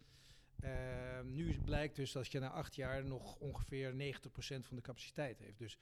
Uh, 0.64 1.20
nu 1.24 1.60
blijkt 1.64 1.96
dus 1.96 2.12
dat 2.12 2.32
je 2.32 2.38
na 2.38 2.50
acht 2.50 2.74
jaar 2.74 3.04
nog 3.04 3.36
ongeveer 3.36 3.92
90% 3.92 3.96
van 4.38 4.76
de 4.76 4.82
capaciteit 4.82 5.38
heeft. 5.38 5.58
Dus 5.58 5.78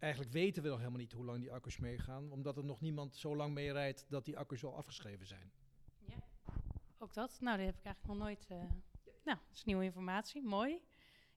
eigenlijk 0.00 0.32
weten 0.32 0.62
we 0.62 0.68
nog 0.68 0.78
helemaal 0.78 0.98
niet 0.98 1.12
hoe 1.12 1.24
lang 1.24 1.40
die 1.40 1.52
accu's 1.52 1.78
meegaan, 1.78 2.32
omdat 2.32 2.56
er 2.56 2.64
nog 2.64 2.80
niemand 2.80 3.16
zo 3.16 3.36
lang 3.36 3.54
mee 3.54 3.72
rijdt 3.72 4.04
dat 4.08 4.24
die 4.24 4.38
accu's 4.38 4.64
al 4.64 4.76
afgeschreven 4.76 5.26
zijn. 5.26 5.52
Ja, 5.98 6.22
ook 6.98 7.14
dat. 7.14 7.40
Nou, 7.40 7.56
dat 7.56 7.66
heb 7.66 7.76
ik 7.78 7.84
eigenlijk 7.84 8.18
nog 8.18 8.26
nooit. 8.26 8.46
eh, 8.48 8.58
nou, 9.24 9.38
dat 9.46 9.54
is 9.54 9.64
nieuwe 9.64 9.84
informatie. 9.84 10.42
Mooi. 10.42 10.82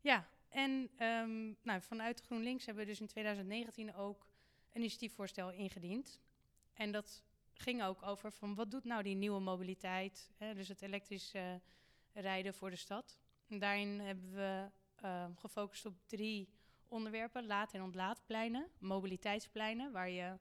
Ja, 0.02 0.28
en 0.50 0.90
ehm, 0.98 1.54
nou, 1.62 1.82
vanuit 1.82 2.22
GroenLinks 2.22 2.66
hebben 2.66 2.84
we 2.84 2.90
dus 2.90 3.02
in 3.02 3.08
2019 3.08 3.96
ook 3.96 4.28
een 4.72 4.80
initiatiefvoorstel 4.80 5.52
ingediend. 5.52 6.22
En 6.74 6.92
dat 6.92 7.24
ging 7.54 7.84
ook 7.84 8.04
over 8.04 8.32
van 8.32 8.56
wat 8.56 8.72
doet 8.72 8.84
nou 8.84 9.04
die 9.04 9.16
nieuwe 9.16 9.40
mobiliteit, 9.40 10.32
hè, 10.38 10.54
dus 10.54 10.68
het 10.68 10.82
elektrisch 10.82 11.34
rijden 12.14 12.54
voor 12.54 12.70
de 12.70 12.76
stad. 12.76 13.18
En 13.48 13.60
daarin 13.60 14.00
hebben 14.00 14.32
we 14.34 14.70
ehm, 14.96 15.36
gefocust 15.36 15.86
op 15.86 15.96
drie 16.06 16.50
onderwerpen: 16.94 17.46
laad- 17.46 17.74
en 17.74 17.82
ontlaadpleinen, 17.82 18.68
mobiliteitspleinen, 18.80 19.92
waar 19.92 20.10
je 20.10 20.38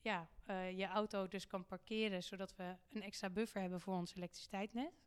ja, 0.00 0.28
eh, 0.44 0.78
je 0.78 0.86
auto 0.86 1.28
dus 1.28 1.46
kan 1.46 1.66
parkeren, 1.66 2.22
zodat 2.22 2.56
we 2.56 2.76
een 2.88 3.02
extra 3.02 3.30
buffer 3.30 3.60
hebben 3.60 3.80
voor 3.80 3.94
ons 3.94 4.14
elektriciteitsnet. 4.14 5.02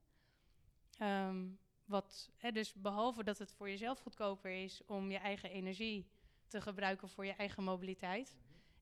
Ehm, 0.97 1.47
wat, 1.85 2.29
hè, 2.37 2.51
dus 2.51 2.73
behalve 2.73 3.23
dat 3.23 3.37
het 3.37 3.51
voor 3.51 3.69
jezelf 3.69 3.99
goedkoper 3.99 4.63
is 4.63 4.85
om 4.85 5.11
je 5.11 5.17
eigen 5.17 5.49
energie 5.49 6.07
te 6.47 6.61
gebruiken 6.61 7.09
voor 7.09 7.25
je 7.25 7.33
eigen 7.33 7.63
mobiliteit, 7.63 8.35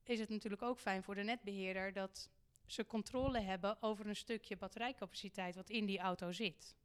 is 0.04 0.20
het 0.20 0.30
natuurlijk 0.30 0.62
ook 0.62 0.80
fijn 0.80 1.04
voor 1.04 1.16
de 1.16 1.24
netbeheerder 1.24 1.94
dat 1.94 2.30
ze 2.66 2.86
controle 2.86 3.40
hebben 3.40 3.82
over 3.82 4.08
een 4.08 4.16
stukje 4.16 4.58
batterijcapaciteit 4.58 5.56
wat 5.56 5.70
in 5.70 5.86
die 5.86 6.00
auto 6.00 6.32
zit. 6.32 6.76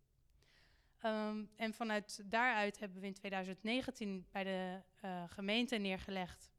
Ehm, 1.04 1.44
en 1.56 1.74
vanuit 1.74 2.22
daaruit 2.30 2.78
hebben 2.78 3.00
we 3.00 3.06
in 3.06 3.14
2019 3.14 4.26
bij 4.30 4.44
de 4.44 4.80
eh, 5.00 5.24
gemeente 5.28 5.76
neergelegd. 5.76 6.50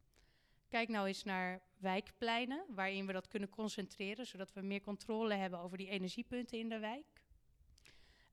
Kijk 0.68 0.90
nou 0.90 1.08
eens 1.08 1.24
naar 1.24 1.62
wijkpleinen, 1.78 2.66
waarin 2.68 3.06
we 3.06 3.14
dat 3.14 3.28
kunnen 3.28 3.50
concentreren, 3.50 4.25
zodat 4.25 4.54
we 4.54 4.62
meer 4.62 4.82
controle 4.82 5.34
hebben 5.34 5.60
over 5.60 5.78
die 5.78 5.90
energiepunten 5.90 6.60
in 6.60 6.70
de 6.70 6.80
wijk. 6.80 7.24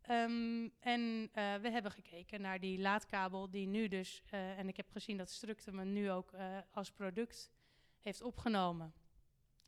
Ehm, 0.01 0.69
en 0.81 1.29
eh, 1.33 1.55
we 1.55 1.71
hebben 1.71 1.93
gekeken 1.93 2.41
naar 2.41 2.61
die 2.61 2.81
laadkabel 2.81 3.51
die 3.51 3.67
nu 3.67 3.89
dus, 3.89 4.23
eh, 4.31 4.59
en 4.59 4.69
ik 4.69 4.77
heb 4.77 4.91
gezien 4.91 5.17
dat 5.17 5.31
Structum 5.31 5.79
hem 5.79 5.93
nu 5.93 6.11
ook 6.11 6.35
als 6.71 6.91
product 6.91 7.51
heeft 8.01 8.23
opgenomen. 8.23 8.95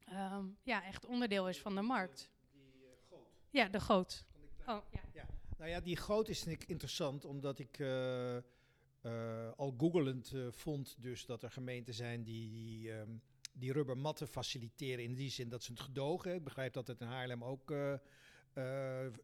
Ehm, 0.04 0.46
ja, 0.62 0.84
echt 0.84 1.06
onderdeel 1.06 1.48
is 1.48 1.60
van 1.60 1.74
de 1.74 1.82
markt. 1.82 2.30
Die 2.52 2.96
goot. 3.08 3.28
Ja, 3.50 3.68
de 3.68 3.80
goot. 3.80 4.26
Oh, 4.66 4.84
ja. 4.90 5.24
Nou 5.56 5.70
ja, 5.70 5.80
die 5.80 5.96
goot 5.96 6.28
is 6.28 6.46
interessant, 6.46 7.24
omdat 7.24 7.58
ik 7.58 7.78
eh, 7.78 8.36
eh, 8.36 8.42
al 9.56 9.74
googelend 9.78 10.32
eh, 10.32 10.46
vond 10.50 10.96
dus 10.98 11.26
dat 11.26 11.42
er 11.42 11.50
gemeenten 11.50 11.94
zijn 11.94 12.22
die 12.22 12.50
die, 12.50 12.92
ehm, 12.92 13.10
die 13.52 13.72
rubbermatten 13.72 14.28
faciliteren. 14.28 15.04
In 15.04 15.14
die 15.14 15.30
zin 15.30 15.48
dat 15.48 15.62
ze 15.62 15.70
het 15.70 15.80
gedogen. 15.80 16.34
Ik 16.34 16.44
begrijp 16.44 16.72
dat 16.72 16.86
het 16.86 17.00
in 17.00 17.06
Haarlem 17.06 17.44
ook 17.44 17.74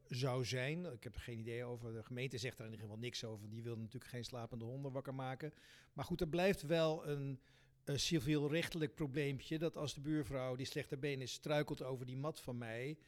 zou 0.08 0.44
zijn. 0.44 0.84
Ik 0.92 1.04
heb 1.04 1.14
er 1.14 1.20
geen 1.20 1.38
idee 1.38 1.64
over. 1.64 1.92
De 1.92 2.02
gemeente 2.02 2.38
zegt 2.38 2.58
er 2.58 2.64
in 2.64 2.70
ieder 2.70 2.86
geval 2.86 3.00
niks 3.00 3.24
over. 3.24 3.48
Die 3.48 3.62
wil 3.62 3.76
natuurlijk 3.76 4.10
geen 4.10 4.24
slapende 4.24 4.64
honden 4.64 4.92
wakker 4.92 5.14
maken. 5.14 5.52
Maar 5.92 6.04
goed, 6.04 6.20
er 6.20 6.28
blijft 6.28 6.62
wel 6.62 7.06
een, 7.06 7.40
een 7.84 8.00
civielrechtelijk 8.00 8.94
probleempje. 8.94 9.58
Dat 9.58 9.76
als 9.76 9.94
de 9.94 10.00
buurvrouw 10.00 10.56
die 10.56 10.66
slechte 10.66 10.96
been 10.96 11.20
is 11.20 11.32
struikelt 11.32 11.82
over 11.82 12.06
die 12.06 12.16
mat 12.16 12.40
van 12.40 12.58
mij 12.58 12.98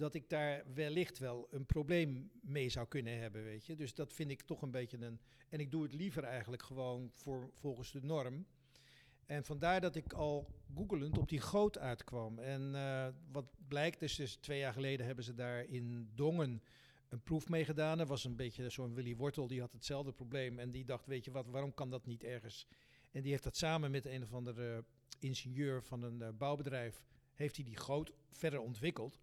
dat 0.00 0.14
ik 0.14 0.28
daar 0.28 0.64
wellicht 0.74 1.18
wel 1.18 1.48
een 1.50 1.66
probleem 1.66 2.30
mee 2.40 2.68
zou 2.68 2.86
kunnen 2.86 3.18
hebben, 3.18 3.44
weet 3.44 3.66
je. 3.66 3.76
Dus 3.76 3.94
dat 3.94 4.12
vind 4.12 4.30
ik 4.30 4.42
toch 4.42 4.62
een 4.62 4.70
beetje 4.70 4.98
een... 5.00 5.20
En 5.48 5.60
ik 5.60 5.70
doe 5.70 5.82
het 5.82 5.94
liever 5.94 6.24
eigenlijk 6.24 6.62
gewoon 6.62 7.10
voor, 7.14 7.50
volgens 7.54 7.92
de 7.92 8.02
norm. 8.02 8.46
En 9.26 9.44
vandaar 9.44 9.80
dat 9.80 9.96
ik 9.96 10.12
al 10.12 10.48
googelend 10.74 11.18
op 11.18 11.28
die 11.28 11.40
goot 11.40 11.78
uitkwam. 11.78 12.38
En 12.38 12.74
eh, 12.74 13.08
wat 13.32 13.44
blijkt, 13.68 14.00
dus, 14.00 14.14
dus 14.14 14.34
twee 14.36 14.58
jaar 14.58 14.72
geleden 14.72 15.06
hebben 15.06 15.24
ze 15.24 15.34
daar 15.34 15.64
in 15.64 16.10
Dongen 16.14 16.62
een 17.08 17.22
proef 17.22 17.48
mee 17.48 17.64
gedaan. 17.64 17.98
Er 17.98 18.06
was 18.06 18.24
een 18.24 18.36
beetje 18.36 18.68
zo'n 18.68 18.94
Willy 18.94 19.16
Wortel, 19.16 19.46
die 19.46 19.60
had 19.60 19.72
hetzelfde 19.72 20.12
probleem. 20.12 20.58
En 20.58 20.70
die 20.70 20.84
dacht, 20.84 21.06
weet 21.06 21.24
je 21.24 21.30
wat, 21.30 21.46
waarom 21.46 21.74
kan 21.74 21.90
dat 21.90 22.06
niet 22.06 22.24
ergens? 22.24 22.66
En 23.10 23.22
die 23.22 23.30
heeft 23.30 23.44
dat 23.44 23.56
samen 23.56 23.90
met 23.90 24.06
een 24.06 24.22
of 24.22 24.32
andere 24.32 24.84
ingenieur 25.18 25.82
van 25.82 26.02
een 26.02 26.22
eh, 26.22 26.28
bouwbedrijf... 26.38 27.04
heeft 27.34 27.56
hij 27.56 27.64
die 27.64 27.76
goot 27.76 28.12
verder 28.30 28.60
ontwikkeld. 28.60 29.20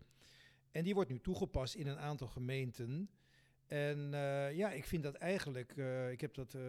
En 0.77 0.84
die 0.84 0.93
wordt 0.93 1.10
nu 1.10 1.19
toegepast 1.19 1.75
in 1.75 1.88
een 1.88 1.98
aantal 1.98 2.27
gemeenten. 2.27 3.10
En 3.65 4.13
eh, 4.13 4.55
ja, 4.55 4.72
ik 4.72 4.86
vind 4.86 5.03
dat 5.03 5.15
eigenlijk, 5.15 5.77
eh, 5.77 6.12
ik 6.12 6.22
heb 6.22 6.34
dat 6.34 6.53
eh, 6.53 6.62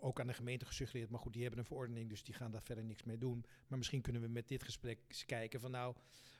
ook 0.00 0.20
aan 0.20 0.26
de 0.26 0.32
gemeente 0.32 0.66
gesuggereerd, 0.66 1.10
maar 1.10 1.20
goed, 1.20 1.32
die 1.32 1.42
hebben 1.42 1.60
een 1.60 1.66
verordening, 1.66 2.08
dus 2.08 2.24
die 2.24 2.34
gaan 2.34 2.50
daar 2.50 2.62
verder 2.62 2.84
niks 2.84 3.02
mee 3.02 3.18
doen. 3.18 3.44
Maar 3.66 3.78
misschien 3.78 4.00
kunnen 4.00 4.22
we 4.22 4.28
met 4.28 4.48
dit 4.48 4.62
gesprek 4.62 4.98
eens 5.08 5.26
kijken 5.26 5.60
van 5.60 5.70
nou, 5.70 5.94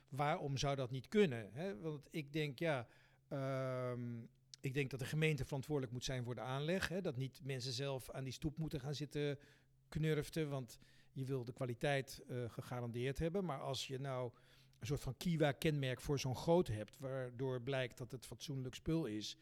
waarom 0.09 0.57
zou 0.57 0.75
dat 0.75 0.91
niet 0.91 1.07
kunnen? 1.07 1.49
Hè? 1.53 1.79
Want 1.79 2.07
ik 2.11 2.33
denk, 2.33 2.59
ja, 2.59 2.87
ehm, 3.27 4.21
ik 4.61 4.73
denk 4.73 4.89
dat 4.89 4.99
de 4.99 5.05
gemeente 5.05 5.45
verantwoordelijk 5.45 5.93
moet 5.93 6.05
zijn 6.05 6.23
voor 6.23 6.35
de 6.35 6.41
aanleg. 6.41 6.87
Hè? 6.87 7.01
Dat 7.01 7.17
niet 7.17 7.39
mensen 7.43 7.73
zelf 7.73 8.09
aan 8.09 8.23
die 8.23 8.33
stoep 8.33 8.57
moeten 8.57 8.79
gaan 8.79 8.95
zitten 8.95 9.39
knurften, 9.87 10.49
want 10.49 10.79
je 11.11 11.25
wil 11.25 11.43
de 11.43 11.53
kwaliteit 11.53 12.23
gegarandeerd 12.47 13.19
hebben. 13.19 13.45
Maar 13.45 13.59
als 13.59 13.87
je 13.87 13.99
nou 13.99 14.31
een 14.79 14.87
soort 14.87 15.01
van 15.01 15.17
Kiwa-kenmerk 15.17 16.01
voor 16.01 16.19
zo'n 16.19 16.37
goot 16.37 16.67
hebt, 16.67 16.97
waardoor 16.97 17.61
blijkt 17.61 17.97
dat 17.97 18.11
het 18.11 18.25
fatsoenlijk 18.25 18.75
spul 18.75 19.05
is, 19.05 19.37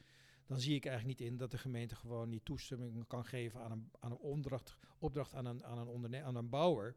dan 0.46 0.60
zie 0.60 0.76
ik 0.76 0.86
eigenlijk 0.86 1.20
niet 1.20 1.30
in 1.30 1.38
dat 1.38 1.52
de 1.52 1.58
gemeente 1.58 1.96
gewoon 1.96 2.30
niet 2.30 2.46
toestemming 2.46 3.08
kan 3.08 3.26
geven 3.26 3.62
aan 3.62 3.72
een, 3.72 3.92
aan 4.00 4.12
een 4.12 4.18
opdracht, 4.18 4.78
opdracht 5.00 5.34
aan, 5.34 5.46
een, 5.46 5.66
aan, 5.66 6.04
een 6.04 6.24
aan 6.24 6.36
een 6.36 6.50
bouwer. 6.50 6.96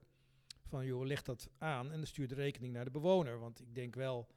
Van 0.65 0.87
joh, 0.87 1.07
leg 1.07 1.23
dat 1.23 1.51
aan 1.59 1.91
en 1.91 1.97
dan 1.97 2.07
stuur 2.07 2.29
de 2.29 2.35
rekening 2.35 2.73
naar 2.73 2.85
de 2.85 2.91
bewoner. 2.91 3.39
Want 3.39 3.61
ik 3.61 3.75
denk 3.75 3.95
wel, 3.95 4.29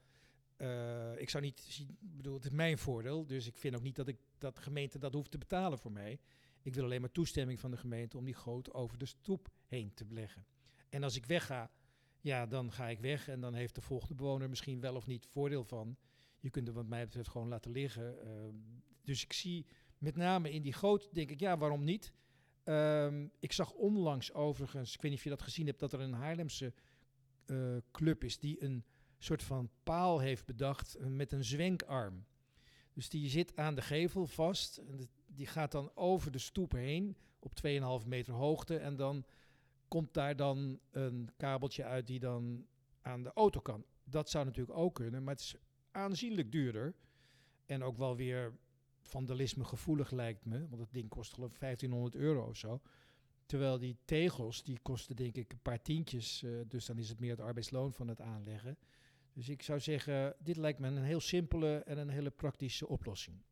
eh, 0.55 1.19
ik 1.19 1.29
zou 1.29 1.43
niet 1.43 1.60
zien, 1.60 1.98
bedoel, 2.00 2.33
het 2.33 2.45
is 2.45 2.51
mijn 2.51 2.77
voordeel, 2.77 3.25
dus 3.25 3.48
ik 3.48 3.57
vind 3.57 3.75
ook 3.75 3.81
niet 3.81 3.95
dat, 3.95 4.07
ik, 4.07 4.17
dat 4.38 4.55
de 4.55 4.62
gemeente 4.62 5.00
dat 5.00 5.13
hoeft 5.13 5.31
te 5.31 5.38
betalen 5.38 5.77
voor 5.77 5.91
mij. 5.91 6.19
Ik 6.62 6.74
wil 6.74 6.83
alleen 6.83 7.01
maar 7.01 7.12
toestemming 7.12 7.60
van 7.60 7.72
de 7.72 7.77
gemeente 7.77 8.17
om 8.17 8.25
die 8.25 8.33
goot 8.33 8.74
over 8.74 8.98
de 8.98 9.05
stoep 9.05 9.50
heen 9.65 9.93
te 9.93 10.05
leggen. 10.10 10.45
En 10.89 11.03
als 11.03 11.15
ik 11.15 11.25
wegga, 11.25 11.72
ja, 12.23 12.45
dan 12.45 12.71
ga 12.71 12.89
ik 12.89 12.99
weg 12.99 13.27
en 13.27 13.39
dan 13.39 13.53
heeft 13.53 13.75
de 13.75 13.81
volgende 13.81 14.15
bewoner 14.15 14.49
misschien 14.49 14.79
wel 14.79 14.95
of 14.95 15.07
niet 15.07 15.25
voordeel 15.25 15.63
van. 15.63 15.97
Je 16.39 16.49
kunt 16.49 16.67
er 16.67 16.73
wat 16.73 16.87
mij 16.87 17.03
betreft 17.03 17.29
gewoon 17.29 17.47
laten 17.47 17.71
liggen. 17.71 18.21
Ehm, 18.21 18.55
dus 19.03 19.23
ik 19.23 19.33
zie 19.33 19.65
met 19.97 20.15
name 20.15 20.51
in 20.51 20.61
die 20.61 20.73
goot, 20.73 21.09
denk 21.13 21.29
ik, 21.31 21.39
ja, 21.39 21.57
waarom 21.57 21.83
niet? 21.83 22.13
Ehm, 22.63 23.27
ik 23.39 23.51
zag 23.51 23.73
onlangs 23.73 24.33
overigens, 24.33 24.93
ik 24.93 25.01
weet 25.01 25.11
niet 25.11 25.19
of 25.19 25.25
je 25.25 25.29
dat 25.29 25.41
gezien 25.41 25.65
hebt, 25.65 25.79
dat 25.79 25.93
er 25.93 25.99
een 25.99 26.13
Haarlemse 26.13 26.73
eh, 27.45 27.77
club 27.91 28.23
is 28.23 28.39
die 28.39 28.63
een 28.63 28.83
soort 29.17 29.43
van 29.43 29.69
paal 29.83 30.19
heeft 30.19 30.45
bedacht 30.45 30.95
eh, 30.95 31.05
met 31.05 31.31
een 31.31 31.43
zwenkarm. 31.43 32.25
Dus 32.93 33.09
die 33.09 33.29
zit 33.29 33.55
aan 33.55 33.75
de 33.75 33.81
gevel 33.81 34.25
vast 34.25 34.77
en 34.77 35.09
die 35.25 35.47
gaat 35.47 35.71
dan 35.71 35.91
over 35.95 36.31
de 36.31 36.37
stoep 36.37 36.71
heen 36.71 37.17
op 37.39 37.53
2,5 38.01 38.07
meter 38.07 38.33
hoogte 38.33 38.77
en 38.77 38.95
dan 38.95 39.25
komt 39.93 40.13
daar 40.13 40.35
dan 40.35 40.79
een 40.91 41.29
kabeltje 41.38 41.83
uit 41.83 42.07
die 42.07 42.19
dan 42.19 42.65
aan 43.01 43.23
de 43.23 43.33
auto 43.33 43.59
kan. 43.59 43.85
Dat 44.03 44.29
zou 44.29 44.45
natuurlijk 44.45 44.77
ook 44.77 44.95
kunnen, 44.95 45.23
maar 45.23 45.33
het 45.33 45.43
is 45.43 45.55
aanzienlijk 45.91 46.51
duurder. 46.51 46.95
En 47.65 47.83
ook 47.83 47.97
wel 47.97 48.15
weer 48.15 48.57
vandalisme 49.01 49.63
gevoelig 49.63 50.12
lijkt 50.12 50.45
me. 50.45 50.67
Want 50.69 50.81
het 50.81 50.93
ding 50.93 51.09
kost 51.09 51.33
geloof 51.33 51.51
ik 51.53 51.59
1500 51.59 52.15
euro 52.15 52.47
of 52.47 52.57
zo. 52.57 52.81
Terwijl 53.45 53.79
die 53.79 53.97
tegels, 54.05 54.63
die 54.63 54.79
kosten 54.81 55.15
denk 55.15 55.35
ik 55.35 55.51
een 55.51 55.62
paar 55.62 55.81
tientjes. 55.81 56.43
eh, 56.43 56.51
dus 56.67 56.85
dan 56.85 56.97
is 56.97 57.09
het 57.09 57.19
meer 57.19 57.31
het 57.31 57.39
arbeidsloon 57.39 57.93
van 57.93 58.07
het 58.07 58.21
aanleggen. 58.21 58.77
Dus 59.33 59.50
ik 59.50 59.62
zou 59.62 59.79
zeggen, 59.79 60.35
dit 60.39 60.57
lijkt 60.57 60.79
me 60.79 60.88
een 60.88 61.03
heel 61.03 61.19
simpele 61.19 61.77
en 61.77 61.97
een 61.97 62.09
hele 62.09 62.31
praktische 62.31 62.88
oplossing. 62.88 63.43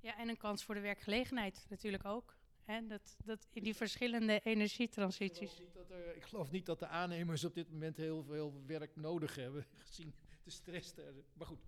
ja, 0.00 0.18
en 0.18 0.28
een 0.28 0.36
kans 0.36 0.64
voor 0.64 0.74
de 0.74 0.80
werkgelegenheid 0.80 1.66
natuurlijk 1.68 2.04
ook. 2.04 2.40
Dat, 2.80 3.16
dat 3.24 3.46
in 3.52 3.62
die 3.62 3.74
verschillende 3.74 4.40
energietransities. 4.40 5.58
Ik 5.60 5.68
geloof, 5.68 5.70
niet 5.70 5.74
dat 5.74 5.90
er, 5.90 6.16
ik 6.16 6.22
geloof 6.22 6.50
niet 6.50 6.66
dat 6.66 6.78
de 6.78 6.86
aannemers 6.86 7.44
op 7.44 7.54
dit 7.54 7.70
moment 7.70 7.96
heel 7.96 8.22
veel 8.22 8.62
werk 8.66 8.96
nodig 8.96 9.34
hebben, 9.34 9.66
gezien 9.86 10.14
de 10.44 10.50
stress. 10.50 10.94
daar. 10.94 11.12
Maar 11.32 11.46
goed, 11.46 11.60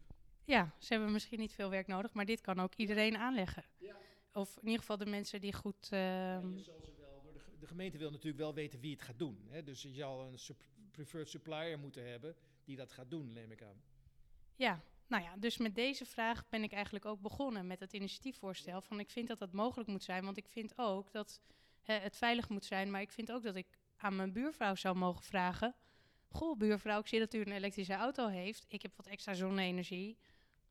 Ja, 0.45 0.75
ze 0.79 0.93
hebben 0.93 1.13
misschien 1.13 1.39
niet 1.39 1.53
veel 1.53 1.71
werk 1.71 1.87
nodig, 1.87 2.13
maar 2.13 2.25
dit 2.25 2.41
kan 2.41 2.61
ook 2.61 2.75
iedereen 2.75 3.17
aanleggen. 3.17 3.65
Ja. 3.79 3.97
Of 4.33 4.57
in 4.57 4.65
ieder 4.65 4.81
geval 4.81 4.97
de 4.97 5.07
mensen 5.07 5.41
die 5.41 5.53
goed. 5.53 5.87
Ja, 5.91 6.37
ehm, 6.37 6.55
wel 6.55 7.21
door 7.23 7.33
de, 7.33 7.39
ge- 7.39 7.59
de 7.59 7.67
gemeente 7.67 7.99
wil 7.99 8.11
natuurlijk 8.11 8.39
wel 8.39 8.55
weten 8.55 8.81
wie 8.81 8.93
het 8.93 9.03
gaat 9.03 9.19
doen. 9.19 9.47
Hè? 9.49 9.63
Dus 9.63 9.83
je 9.83 9.93
zal 9.95 10.23
een 10.27 10.39
sup- 10.39 10.63
preferred 10.91 11.29
supplier 11.29 11.79
moeten 11.79 12.11
hebben 12.11 12.37
die 12.65 12.77
dat 12.77 12.93
gaat 12.93 13.11
doen, 13.11 13.33
neem 13.33 13.51
ik 13.51 13.63
aan. 13.63 13.83
Ja, 14.57 14.83
nou 15.07 15.23
ja, 15.23 15.37
dus 15.37 15.57
met 15.57 15.75
deze 15.75 16.05
vraag 16.05 16.49
ben 16.49 16.63
ik 16.63 16.73
eigenlijk 16.73 17.05
ook 17.05 17.21
begonnen 17.21 17.67
met 17.67 17.81
het 17.81 17.93
initiatiefvoorstel. 17.93 18.81
Van 18.81 19.01
ik 19.01 19.11
vind 19.11 19.29
dat 19.29 19.39
dat 19.39 19.53
mogelijk 19.53 19.89
moet 19.89 20.03
zijn, 20.03 20.25
want 20.25 20.37
ik 20.37 20.49
vind 20.49 20.73
ook 20.79 21.13
dat 21.13 21.41
hè, 21.83 21.95
het 21.95 22.17
veilig 22.17 22.49
moet 22.49 22.65
zijn. 22.65 22.91
Maar 22.91 23.01
ik 23.01 23.11
vind 23.13 23.33
ook 23.33 23.43
dat 23.43 23.57
ik 23.57 23.67
aan 23.97 24.17
mijn 24.17 24.33
buurvrouw 24.33 24.75
zou 24.75 24.97
mogen 24.97 25.23
vragen. 25.25 25.75
Goh, 26.29 26.59
buurvrouw, 26.59 27.01
ik 27.01 27.07
zie 27.07 27.19
dat 27.19 27.35
u 27.35 27.41
een 27.41 27.53
elektrische 27.53 27.95
auto 27.95 28.27
heeft. 28.29 28.65
Ik 28.69 28.83
heb 28.83 28.93
wat 28.97 29.07
extra 29.07 29.35
zonne-energie. 29.35 30.19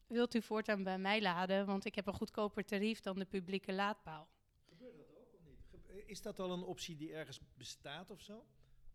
Wilt 0.07 0.33
u 0.35 0.41
voortaan 0.41 0.83
bij 0.83 0.97
mij 0.97 1.21
laden? 1.21 1.65
Want 1.65 1.85
ik 1.85 1.95
heb 1.95 2.07
een 2.07 2.13
goedkoper 2.13 2.65
tarief 2.65 2.99
dan 2.99 3.19
de 3.19 3.25
publieke 3.25 3.73
laadpaal. 3.73 4.27
Gebeurt 4.69 4.97
dat 4.97 5.07
ook 5.17 5.33
of 5.33 5.39
niet? 5.45 5.59
Ge- 5.85 6.05
Is 6.05 6.21
dat 6.21 6.39
al 6.39 6.51
een 6.51 6.63
optie 6.63 6.95
die 6.95 7.13
ergens 7.13 7.39
bestaat 7.53 8.11
of 8.11 8.21
zo? 8.21 8.45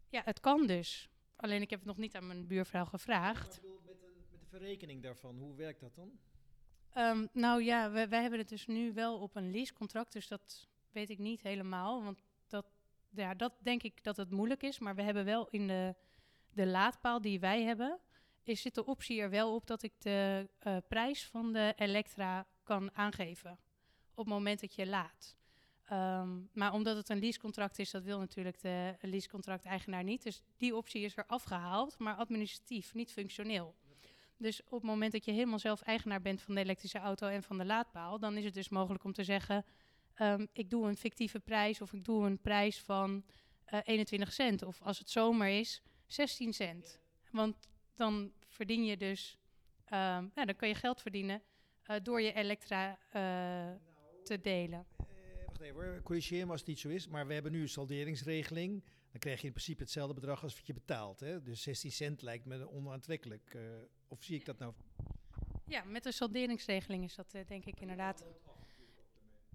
Ja, 0.08 0.22
het 0.24 0.40
kan 0.40 0.66
dus. 0.66 1.08
Alleen 1.36 1.62
ik 1.62 1.70
heb 1.70 1.78
het 1.78 1.88
nog 1.88 1.96
niet 1.96 2.14
aan 2.16 2.26
mijn 2.26 2.46
buurvrouw 2.46 2.84
gevraagd. 2.84 3.60
bedoel, 3.60 3.80
met, 3.84 4.02
een, 4.02 4.24
met 4.30 4.37
de 4.37 4.37
verrekening 4.48 5.02
daarvan, 5.02 5.38
hoe 5.38 5.54
werkt 5.54 5.80
dat 5.80 5.94
dan? 5.94 6.18
Ehm, 6.92 7.26
nou 7.32 7.62
ja, 7.62 7.90
wij, 7.90 8.20
hebben 8.20 8.38
het 8.38 8.48
dus 8.48 8.66
nu 8.66 8.92
wel 8.92 9.18
op 9.18 9.36
een 9.36 9.50
leasecontract, 9.50 10.12
dus 10.12 10.28
dat 10.28 10.68
weet 10.90 11.10
ik 11.10 11.18
niet 11.18 11.42
helemaal. 11.42 12.02
Want 12.04 12.22
dat, 12.46 12.66
ja, 13.10 13.34
dat 13.34 13.52
denk 13.62 13.82
ik 13.82 14.04
dat 14.04 14.16
het 14.16 14.30
moeilijk 14.30 14.62
is. 14.62 14.78
Maar 14.78 14.94
we 14.94 15.02
hebben 15.02 15.24
wel 15.24 15.48
in 15.48 15.66
de, 15.66 15.94
de 16.52 16.66
laadpaal 16.66 17.20
die 17.20 17.40
wij 17.40 17.62
hebben, 17.62 17.98
is, 18.42 18.62
zit 18.62 18.74
de 18.74 18.84
optie 18.84 19.20
er 19.20 19.30
wel 19.30 19.54
op 19.54 19.66
dat 19.66 19.82
ik 19.82 19.92
de 19.98 20.48
eh, 20.58 20.76
prijs 20.88 21.26
van 21.26 21.52
de 21.52 21.72
Elektra 21.76 22.46
kan 22.62 22.94
aangeven. 22.94 23.58
Op 24.14 24.24
het 24.24 24.34
moment 24.34 24.60
dat 24.60 24.74
je 24.74 24.86
laat. 24.86 25.36
Ehm, 25.84 26.40
maar 26.52 26.72
omdat 26.72 26.96
het 26.96 27.08
een 27.08 27.18
leasecontract 27.18 27.78
is, 27.78 27.90
dat 27.90 28.02
wil 28.02 28.18
natuurlijk 28.18 28.60
de 28.60 28.96
leasecontract-eigenaar 29.00 30.04
niet. 30.04 30.22
Dus 30.22 30.42
die 30.56 30.76
optie 30.76 31.02
is 31.02 31.16
er 31.16 31.26
afgehaald, 31.26 31.98
maar 31.98 32.14
administratief, 32.14 32.94
niet 32.94 33.12
functioneel. 33.12 33.74
Dus 34.38 34.62
op 34.64 34.70
het 34.70 34.82
moment 34.82 35.12
dat 35.12 35.24
je 35.24 35.32
helemaal 35.32 35.58
zelf 35.58 35.80
eigenaar 35.80 36.20
bent 36.20 36.42
van 36.42 36.54
de 36.54 36.60
elektrische 36.60 36.98
auto 36.98 37.26
en 37.28 37.42
van 37.42 37.58
de 37.58 37.64
laadpaal, 37.64 38.18
dan 38.18 38.36
is 38.36 38.44
het 38.44 38.54
dus 38.54 38.68
mogelijk 38.68 39.04
om 39.04 39.12
te 39.12 39.24
zeggen: 39.24 39.64
ehm, 40.14 40.46
ik 40.52 40.70
doe 40.70 40.88
een 40.88 40.96
fictieve 40.96 41.40
prijs 41.40 41.80
of 41.80 41.92
ik 41.92 42.04
doe 42.04 42.26
een 42.26 42.40
prijs 42.40 42.80
van 42.80 43.24
eh 43.64 43.80
21 43.84 44.32
cent. 44.32 44.62
Of 44.62 44.82
als 44.82 44.98
het 44.98 45.10
zomer 45.10 45.48
is, 45.48 45.82
16 46.06 46.52
cent. 46.52 47.00
Want 47.30 47.68
dan 47.94 48.32
verdien 48.48 48.84
je 48.84 48.96
dus, 48.96 49.38
ehm, 49.84 50.26
dan 50.34 50.56
kan 50.56 50.68
je 50.68 50.74
geld 50.74 51.00
verdienen 51.00 51.42
eh, 51.82 51.96
door 52.02 52.20
je 52.20 52.32
elektra 52.32 52.98
eh, 53.10 53.70
te 54.24 54.40
delen. 54.40 54.86
Eh, 54.98 55.06
wacht 55.46 55.60
even 55.60 55.84
hoor, 55.84 56.02
corrigeer 56.02 56.44
me 56.46 56.50
als 56.52 56.60
het 56.60 56.68
niet 56.68 56.78
zo 56.78 56.88
is. 56.88 57.08
Maar 57.08 57.26
we 57.26 57.34
hebben 57.34 57.52
nu 57.52 57.60
een 57.60 57.68
salderingsregeling. 57.68 58.84
Dan 59.10 59.20
krijg 59.20 59.40
je 59.40 59.46
in 59.46 59.52
principe 59.52 59.82
hetzelfde 59.82 60.14
bedrag 60.14 60.42
als 60.42 60.54
wat 60.54 60.66
je 60.66 60.72
betaalt. 60.72 61.20
Hè? 61.20 61.42
Dus 61.42 61.62
16 61.62 61.92
cent 61.92 62.22
lijkt 62.22 62.44
me 62.44 62.70
onaantrekkelijk. 62.70 63.54
eh, 63.54 63.62
of 64.08 64.22
zie 64.22 64.36
ik 64.36 64.44
dat 64.44 64.58
nou? 64.58 64.72
Ja, 65.64 65.84
met 65.84 66.02
de 66.02 66.12
salderingsregeling 66.12 67.04
is 67.04 67.14
dat 67.14 67.34
eh, 67.34 67.46
denk 67.46 67.64
ik 67.64 67.80
inderdaad. 67.80 68.24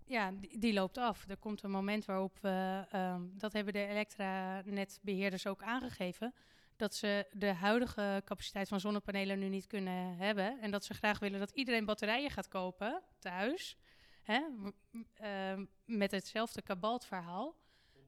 Ja, 0.05 0.31
die, 0.31 0.57
die 0.57 0.73
loopt 0.73 0.97
af. 0.97 1.29
Er 1.29 1.37
komt 1.37 1.63
een 1.63 1.71
moment 1.71 2.05
waarop 2.05 2.39
we, 2.41 2.85
ehm, 2.89 3.21
dat 3.31 3.53
hebben 3.53 3.73
de 3.73 3.85
elektranetbeheerders 3.85 5.47
ook 5.47 5.63
aangegeven, 5.63 6.33
dat 6.75 6.95
ze 6.95 7.27
de 7.31 7.53
huidige 7.53 8.21
capaciteit 8.25 8.67
van 8.67 8.79
zonnepanelen 8.79 9.39
nu 9.39 9.47
niet 9.49 9.67
kunnen 9.67 10.17
hebben. 10.17 10.61
En 10.61 10.71
dat 10.71 10.85
ze 10.85 10.93
graag 10.93 11.19
willen 11.19 11.39
dat 11.39 11.51
iedereen 11.51 11.85
batterijen 11.85 12.29
gaat 12.31 12.47
kopen 12.47 13.01
thuis. 13.19 13.77
Hè? 14.23 14.41
ehm, 15.13 15.65
met 15.85 16.11
hetzelfde 16.11 16.61
kabaltverhaal. 16.61 17.55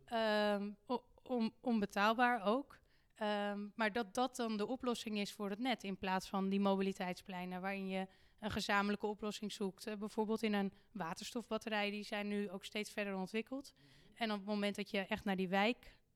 Ehm, 0.06 0.72
o- 0.86 1.04
on- 1.24 1.54
onbetaalbaar 1.62 2.46
ook. 2.46 2.80
Ehm, 3.15 3.67
maar 3.75 3.91
dat 3.91 4.13
dat 4.13 4.36
dan 4.36 4.57
de 4.57 4.67
oplossing 4.67 5.17
is 5.17 5.34
voor 5.34 5.50
het 5.50 5.60
net, 5.60 5.84
in 5.84 5.98
plaats 5.98 6.27
van 6.27 6.50
die 6.50 6.60
mobiliteitspleinen 6.60 7.62
waarin 7.62 7.88
je 7.88 8.07
een 8.39 8.51
gezamenlijke 8.51 9.07
oplossing 9.07 9.51
zoekt. 9.51 9.88
Eh, 9.88 9.95
bijvoorbeeld 9.95 10.43
in 10.43 10.53
een 10.53 10.74
waterstofbatterij, 10.91 11.89
die 11.89 12.03
zijn 12.03 12.27
nu 12.27 12.50
ook 12.50 12.65
steeds 12.65 12.91
verder 12.91 13.15
ontwikkeld. 13.15 13.74
En 14.15 14.31
op 14.31 14.38
het 14.38 14.48
moment 14.48 14.75
dat 14.75 14.89
je 14.89 15.00
echt 15.00 15.24
naar 15.24 15.36
die 15.36 15.50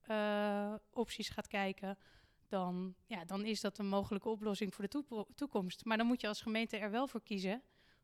wijkopties 0.04 1.30
gaat 1.30 1.48
kijken, 1.48 1.98
dan, 2.48 2.96
ja, 3.06 3.26
dan 3.26 3.46
is 3.46 3.62
dat 3.62 3.78
een 3.78 3.88
mogelijke 3.88 4.30
oplossing 4.30 4.74
voor 4.74 4.88
de 4.88 5.26
toekomst. 5.36 5.86
Maar 5.86 5.98
dan 5.98 6.06
moet 6.06 6.22
je 6.22 6.28
als 6.28 6.42
gemeente 6.42 6.78
er 6.78 6.92
wel 6.92 7.08
voor 7.08 7.24
kiezen 7.24 7.62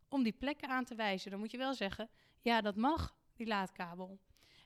om 0.10 0.24
die 0.24 0.34
plekken 0.34 0.70
aan 0.70 0.86
te 0.86 0.96
wijzen. 0.96 1.32
Dan 1.32 1.40
moet 1.40 1.52
je 1.52 1.58
wel 1.58 1.74
zeggen, 1.74 2.10
ja, 2.42 2.62
dat 2.62 2.76
mag, 2.76 3.16
die 3.34 3.48
laadkabel. 3.48 4.20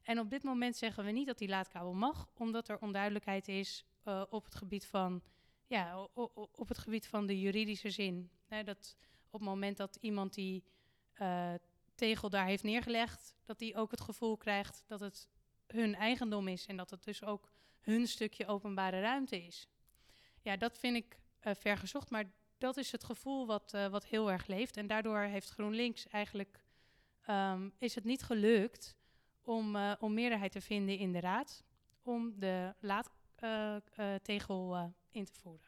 En 0.03 0.19
op 0.19 0.29
dit 0.29 0.43
moment 0.43 0.75
zeggen 0.75 1.05
we 1.05 1.11
niet 1.11 1.27
dat 1.27 1.37
die 1.37 1.47
laadkabel 1.47 1.93
mag, 1.93 2.29
omdat 2.37 2.69
er 2.69 2.79
onduidelijkheid 2.79 3.47
is 3.47 3.85
eh, 4.03 4.23
op 4.29 4.43
het 4.43 4.55
gebied 4.55 4.85
van, 4.85 5.21
ja, 5.67 6.07
op 6.51 6.67
het 6.67 6.77
gebied 6.77 7.07
van 7.07 7.25
de 7.25 7.39
juridische 7.39 7.89
zin. 7.89 8.29
Hè, 8.47 8.63
dat 8.63 8.97
op 9.29 9.39
het 9.39 9.49
moment 9.49 9.77
dat 9.77 9.97
iemand 10.01 10.33
die 10.33 10.63
eh, 11.13 11.53
tegel 11.95 12.29
daar 12.29 12.45
heeft 12.45 12.63
neergelegd, 12.63 13.35
dat 13.43 13.59
die 13.59 13.75
ook 13.75 13.91
het 13.91 14.01
gevoel 14.01 14.37
krijgt 14.37 14.83
dat 14.87 14.99
het 14.99 15.27
hun 15.67 15.95
eigendom 15.95 16.47
is 16.47 16.65
en 16.65 16.77
dat 16.77 16.89
het 16.89 17.03
dus 17.03 17.23
ook 17.23 17.51
hun 17.79 18.07
stukje 18.07 18.47
openbare 18.47 19.01
ruimte 19.01 19.45
is. 19.45 19.67
Ja, 20.41 20.57
dat 20.57 20.77
vind 20.77 20.95
ik 20.95 21.19
eh 21.39 21.55
vergezocht, 21.55 22.09
maar 22.09 22.31
dat 22.57 22.77
is 22.77 22.91
het 22.91 23.03
gevoel 23.03 23.45
wat, 23.45 23.71
wat 23.71 24.05
heel 24.05 24.31
erg 24.31 24.47
leeft. 24.47 24.77
En 24.77 24.87
daardoor 24.87 25.19
heeft 25.19 25.49
GroenLinks 25.49 26.07
eigenlijk, 26.07 26.63
ehm, 27.21 27.69
is 27.77 27.95
het 27.95 28.03
niet 28.03 28.23
gelukt 28.23 28.95
om, 29.41 29.75
om 29.99 30.13
meerderheid 30.13 30.51
te 30.51 30.61
vinden 30.61 30.97
in 30.97 31.11
de 31.11 31.19
raad 31.19 31.63
om 32.09 32.39
de 32.39 32.73
laadtegel 32.79 33.18
eh, 33.41 34.85
in 35.09 35.25
te 35.25 35.33
voeren. 35.33 35.67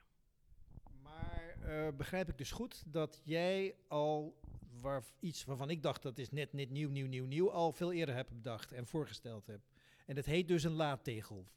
Maar 1.03 1.55
eh, 1.62 1.88
begrijp 1.93 2.29
ik 2.29 2.38
dus 2.38 2.51
goed 2.51 2.84
dat 2.86 3.21
jij 3.23 3.75
al 3.88 4.39
waar, 4.81 5.03
iets 5.19 5.45
waarvan 5.45 5.69
ik 5.69 5.84
dacht 5.84 6.01
dat 6.01 6.17
is 6.17 6.31
net, 6.31 6.53
net 6.53 6.69
nieuw, 6.69 6.89
nieuw, 6.89 7.07
nieuw, 7.07 7.25
nieuw, 7.25 7.51
al 7.51 7.71
veel 7.71 7.91
eerder 7.91 8.15
hebt 8.15 8.34
bedacht 8.34 8.71
en 8.71 8.88
voorgesteld 8.88 9.47
hebt. 9.47 9.69
En 10.05 10.15
dat 10.15 10.25
heet 10.25 10.47
dus 10.47 10.63
een 10.63 10.71
laadtegel. 10.71 11.47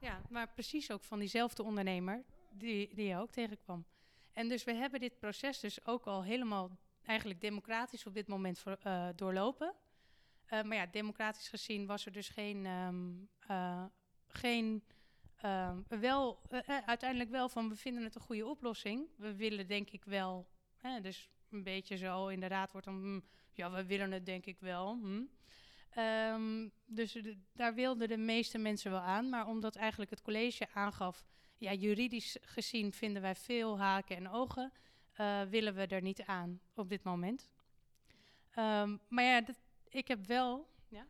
Ja, 0.00 0.22
maar 0.28 0.48
precies 0.48 0.90
ook 0.90 1.04
van 1.04 1.18
diezelfde 1.18 1.62
ondernemer 1.62 2.24
die, 2.50 2.94
die 2.94 3.06
je 3.06 3.16
ook 3.16 3.30
tegenkwam. 3.30 3.84
En 4.32 4.48
dus 4.48 4.64
we 4.64 4.74
hebben 4.74 5.00
dit 5.00 5.18
proces 5.18 5.60
dus 5.60 5.86
ook 5.86 6.06
al 6.06 6.24
helemaal 6.24 6.78
eigenlijk 7.04 7.40
democratisch 7.40 8.06
op 8.06 8.14
dit 8.14 8.28
moment 8.28 8.58
voor, 8.58 8.78
eh, 8.82 9.08
doorlopen. 9.16 9.74
Eh, 10.44 10.62
maar 10.62 10.76
ja, 10.76 10.86
democratisch 10.86 11.48
gezien 11.48 11.86
was 11.86 12.06
er 12.06 12.12
dus 12.12 12.28
geen, 12.28 12.66
ehm, 12.66 13.12
eh, 13.38 13.84
geen 14.26 14.84
ehm, 15.44 16.00
wel, 16.00 16.40
eh, 16.48 16.58
eh, 16.68 16.86
uiteindelijk 16.86 17.30
wel 17.30 17.48
van 17.48 17.68
we 17.68 17.76
vinden 17.76 18.02
het 18.02 18.14
een 18.14 18.20
goede 18.20 18.46
oplossing. 18.46 19.08
We 19.16 19.34
willen 19.36 19.66
denk 19.66 19.90
ik 19.90 20.04
wel, 20.04 20.46
dus 21.02 21.28
een 21.50 21.62
beetje 21.62 21.96
zo 21.96 22.28
in 22.28 22.40
de 22.40 22.46
raad 22.46 22.72
wordt 22.72 22.86
dan, 22.86 23.02
hm, 23.02 23.20
ja, 23.52 23.70
we 23.70 23.84
willen 23.84 24.12
het 24.12 24.26
denk 24.26 24.46
ik 24.46 24.60
wel. 24.60 24.98
hm. 25.00 25.22
Ehm, 25.90 26.68
dus 26.86 27.18
daar 27.52 27.74
wilden 27.74 28.08
de 28.08 28.16
meeste 28.16 28.58
mensen 28.58 28.90
wel 28.90 29.00
aan. 29.00 29.28
Maar 29.28 29.46
omdat 29.46 29.76
eigenlijk 29.76 30.10
het 30.10 30.22
college 30.22 30.68
aangaf... 30.72 31.24
ja, 31.58 31.72
juridisch 31.72 32.36
gezien 32.40 32.92
vinden 32.92 33.22
wij 33.22 33.34
veel 33.34 33.78
haken 33.78 34.16
en 34.16 34.28
ogen... 34.28 34.72
eh, 35.12 35.42
willen 35.42 35.74
we 35.74 35.86
er 35.86 36.02
niet 36.02 36.22
aan 36.22 36.60
op 36.74 36.88
dit 36.88 37.02
moment. 37.02 37.50
Ehm, 38.50 38.96
maar 39.08 39.24
ja, 39.24 39.42
ik 39.88 40.08
heb 40.08 40.26
wel... 40.26 40.68
Ja? 40.88 41.06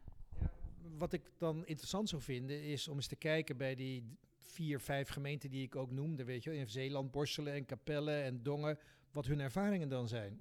Wat 0.99 1.13
ik 1.13 1.23
dan 1.39 1.67
interessant 1.67 2.09
zou 2.09 2.23
vinden 2.23 2.63
is 2.63 2.89
om 2.89 2.97
eens 2.97 3.07
te 3.07 3.17
kijken 3.17 3.57
bij 3.57 3.75
die 3.75 4.17
vier, 4.55 4.81
vijf 4.81 5.09
gemeenten 5.09 5.51
die 5.51 5.63
ik 5.63 5.77
ook 5.77 5.91
noemde, 5.91 6.25
weet 6.25 6.43
je, 6.43 6.57
in 6.57 6.69
Zeeland, 6.69 7.11
Borselen 7.11 7.53
en 7.53 7.67
Capelle 7.67 8.21
en 8.21 8.43
Dongen, 8.43 8.79
wat 9.11 9.27
hun 9.27 9.41
ervaringen 9.41 9.89
dan 9.89 10.09
zijn. 10.09 10.41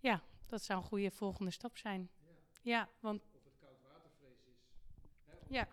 ja, 0.00 0.22
dat 0.46 0.62
zou 0.62 0.80
een 0.80 0.86
goede 0.86 1.10
volgende 1.10 1.50
stap 1.50 1.76
zijn. 1.76 2.10
Ja, 2.62 2.88
want 3.00 3.22
ja, 5.48 5.68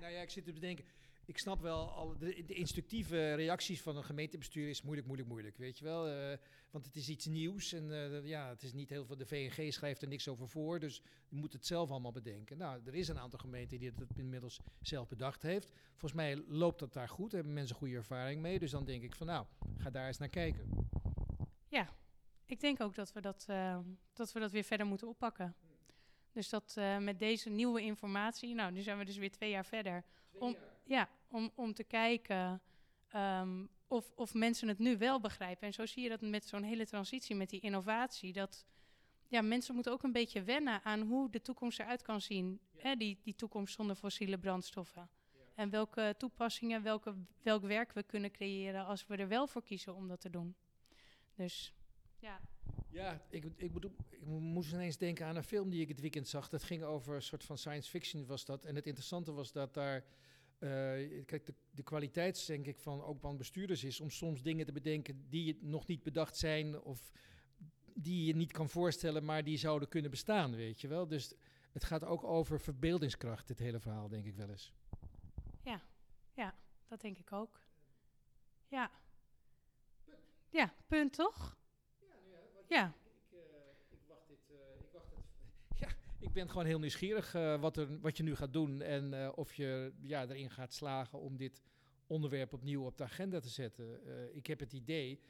Nou 0.00 0.12
ja, 0.12 0.20
ik 0.20 0.30
zit 0.30 0.44
te 0.44 0.52
bedenken. 0.52 0.84
Ik 1.30 1.38
snap 1.38 1.60
wel, 1.60 1.90
al 1.90 2.18
de, 2.18 2.44
de 2.46 2.54
instructieve 2.54 3.34
reacties 3.34 3.82
van 3.82 3.96
een 3.96 4.04
gemeentebestuur 4.04 4.68
is 4.68 4.82
moeilijk, 4.82 5.06
moeilijk, 5.06 5.28
moeilijk. 5.28 5.56
Weet 5.56 5.78
je 5.78 5.84
wel? 5.84 6.08
Eh, 6.08 6.38
want 6.70 6.84
het 6.84 6.96
is 6.96 7.08
iets 7.08 7.26
nieuws 7.26 7.72
en 7.72 7.92
eh, 7.92 8.26
ja, 8.26 8.48
het 8.48 8.62
is 8.62 8.72
niet 8.72 8.88
heel 8.88 9.04
veel. 9.04 9.16
De 9.16 9.26
VNG 9.26 9.72
schrijft 9.72 10.02
er 10.02 10.08
niks 10.08 10.28
over 10.28 10.48
voor, 10.48 10.80
dus 10.80 11.02
je 11.28 11.36
moet 11.36 11.52
het 11.52 11.66
zelf 11.66 11.90
allemaal 11.90 12.12
bedenken. 12.12 12.58
Nou, 12.58 12.80
er 12.84 12.94
is 12.94 13.08
een 13.08 13.18
aantal 13.18 13.38
gemeenten 13.38 13.78
die 13.78 13.92
het 13.96 14.18
inmiddels 14.18 14.60
zelf 14.80 15.08
bedacht 15.08 15.42
heeft. 15.42 15.72
Volgens 15.90 16.12
mij 16.12 16.36
loopt 16.48 16.78
dat 16.78 16.92
daar 16.92 17.08
goed, 17.08 17.32
hebben 17.32 17.52
mensen 17.52 17.76
goede 17.76 17.96
ervaring 17.96 18.40
mee. 18.40 18.58
Dus 18.58 18.70
dan 18.70 18.84
denk 18.84 19.02
ik 19.02 19.14
van, 19.14 19.26
nou, 19.26 19.46
ga 19.76 19.90
daar 19.90 20.06
eens 20.06 20.18
naar 20.18 20.28
kijken. 20.28 20.88
ik 22.46 22.60
denk 22.60 22.80
ook 22.80 22.94
dat 22.94 23.12
we 23.12 23.20
dat, 23.20 23.44
eh, 23.48 23.78
dat, 24.12 24.32
we 24.32 24.40
dat 24.40 24.50
weer 24.50 24.64
verder 24.64 24.86
moeten 24.86 25.08
oppakken. 25.08 25.54
Dus 26.32 26.48
dat 26.48 26.80
met 27.00 27.18
deze 27.18 27.50
nieuwe 27.50 27.82
informatie... 27.82 28.54
Nou, 28.54 28.72
nu 28.72 28.82
zijn 28.82 28.98
we 28.98 29.04
dus 29.04 29.16
weer 29.16 29.30
twee 29.30 29.50
jaar 29.50 29.66
verder. 29.66 30.04
Om, 30.38 30.56
ja, 30.90 31.08
om, 31.28 31.50
om 31.54 31.74
te 31.74 31.84
kijken 31.84 32.62
ehm, 33.08 33.66
of, 33.86 34.12
of 34.14 34.34
mensen 34.34 34.68
het 34.68 34.78
nu 34.78 34.98
wel 34.98 35.20
begrijpen. 35.20 35.66
En 35.66 35.72
zo 35.72 35.86
zie 35.86 36.02
je 36.02 36.08
dat 36.08 36.20
met 36.20 36.44
zo'n 36.44 36.62
hele 36.62 36.86
transitie, 36.86 37.36
met 37.36 37.50
die 37.50 37.60
innovatie. 37.60 38.32
Dat 38.32 38.66
ja, 39.28 39.42
mensen 39.42 39.74
moeten 39.74 39.92
ook 39.92 40.02
een 40.02 40.12
beetje 40.12 40.42
wennen 40.42 40.82
aan 40.84 41.00
hoe 41.00 41.30
de 41.30 41.40
toekomst 41.40 41.78
eruit 41.78 42.02
kan 42.02 42.20
zien. 42.20 42.60
Hè, 42.76 42.96
die, 42.96 43.18
die 43.22 43.34
toekomst 43.34 43.74
zonder 43.74 43.96
fossiele 43.96 44.38
brandstoffen. 44.38 45.08
En 45.54 45.70
welke 45.70 46.14
toepassingen, 46.18 46.82
welke, 46.82 47.14
welk 47.42 47.62
werk 47.62 47.92
we 47.92 48.02
kunnen 48.02 48.30
creëren 48.30 48.84
als 48.84 49.06
we 49.06 49.16
er 49.16 49.28
wel 49.28 49.46
voor 49.46 49.62
kiezen 49.62 49.94
om 49.94 50.08
dat 50.08 50.20
te 50.20 50.30
doen. 50.30 50.54
Dus 51.34 51.74
ja, 52.18 52.40
Ja, 52.88 53.22
ik, 53.28 53.44
ik, 53.56 53.72
bedoel, 53.72 53.92
ik 54.08 54.26
moest 54.26 54.72
ineens 54.72 54.96
denken 54.96 55.26
aan 55.26 55.36
een 55.36 55.44
film 55.44 55.70
die 55.70 55.80
ik 55.80 55.88
het 55.88 56.00
weekend 56.00 56.28
zag. 56.28 56.48
Dat 56.48 56.62
ging 56.62 56.82
over 56.82 57.14
een 57.14 57.22
soort 57.22 57.44
van 57.44 57.58
science 57.58 57.90
fiction 57.90 58.26
was 58.26 58.44
dat. 58.44 58.64
En 58.64 58.74
het 58.74 58.86
interessante 58.86 59.32
was 59.32 59.52
dat 59.52 59.74
daar... 59.74 60.04
eh, 60.60 61.24
kijk, 61.26 61.46
de, 61.46 61.54
de 61.70 61.82
kwaliteit, 61.82 62.46
denk 62.46 62.66
ik, 62.66 62.78
van 62.78 63.02
ook 63.02 63.20
van 63.20 63.36
bestuurders 63.36 63.84
is... 63.84 64.00
om 64.00 64.10
soms 64.10 64.42
dingen 64.42 64.66
te 64.66 64.72
bedenken 64.72 65.24
die 65.28 65.58
nog 65.60 65.86
niet 65.86 66.02
bedacht 66.02 66.36
zijn... 66.36 66.80
of 66.80 67.12
die 67.94 68.24
je 68.24 68.36
niet 68.36 68.52
kan 68.52 68.68
voorstellen, 68.68 69.24
maar 69.24 69.44
die 69.44 69.58
zouden 69.58 69.88
kunnen 69.88 70.10
bestaan, 70.10 70.54
weet 70.56 70.80
je 70.80 70.88
wel. 70.88 71.06
Dus 71.08 71.34
het 71.72 71.84
gaat 71.84 72.04
ook 72.04 72.24
over 72.24 72.60
verbeeldingskracht, 72.60 73.46
dit 73.48 73.58
hele 73.58 73.80
verhaal, 73.80 74.08
denk 74.08 74.24
ik 74.24 74.36
wel 74.36 74.48
eens. 74.48 74.72
dat 76.90 77.00
denk 77.00 77.18
ik 77.18 77.32
ook. 77.32 77.60
Ja. 78.68 78.90
Ja, 80.48 80.74
punt 80.86 81.12
toch? 81.12 81.56
Ja, 82.68 82.94
Ik, 83.04 83.38
eh, 83.38 83.38
ik 83.90 83.98
wacht 84.08 84.28
dit. 84.28 84.38
eh, 84.50 84.80
ik, 84.80 84.88
wacht 84.92 85.10
het, 85.10 85.24
ja, 85.78 85.88
ik 86.20 86.32
ben 86.32 86.50
gewoon 86.50 86.66
heel 86.66 86.78
nieuwsgierig 86.78 87.34
eh, 87.34 87.60
wat, 87.60 87.76
er, 87.76 88.00
wat 88.00 88.16
je 88.16 88.22
nu 88.22 88.34
gaat 88.34 88.52
doen. 88.52 88.82
En 88.82 89.14
eh, 89.14 89.32
of 89.34 89.54
je 89.54 89.92
ja, 90.00 90.26
erin 90.28 90.50
gaat 90.50 90.72
slagen 90.72 91.18
om 91.18 91.36
dit 91.36 91.62
onderwerp 92.06 92.52
opnieuw 92.52 92.84
op 92.84 92.96
de 92.96 93.04
agenda 93.04 93.40
te 93.40 93.48
zetten. 93.48 94.06
Eh, 94.06 94.36
ik 94.36 94.46
heb 94.46 94.60
het 94.60 94.72
idee, 94.72 95.20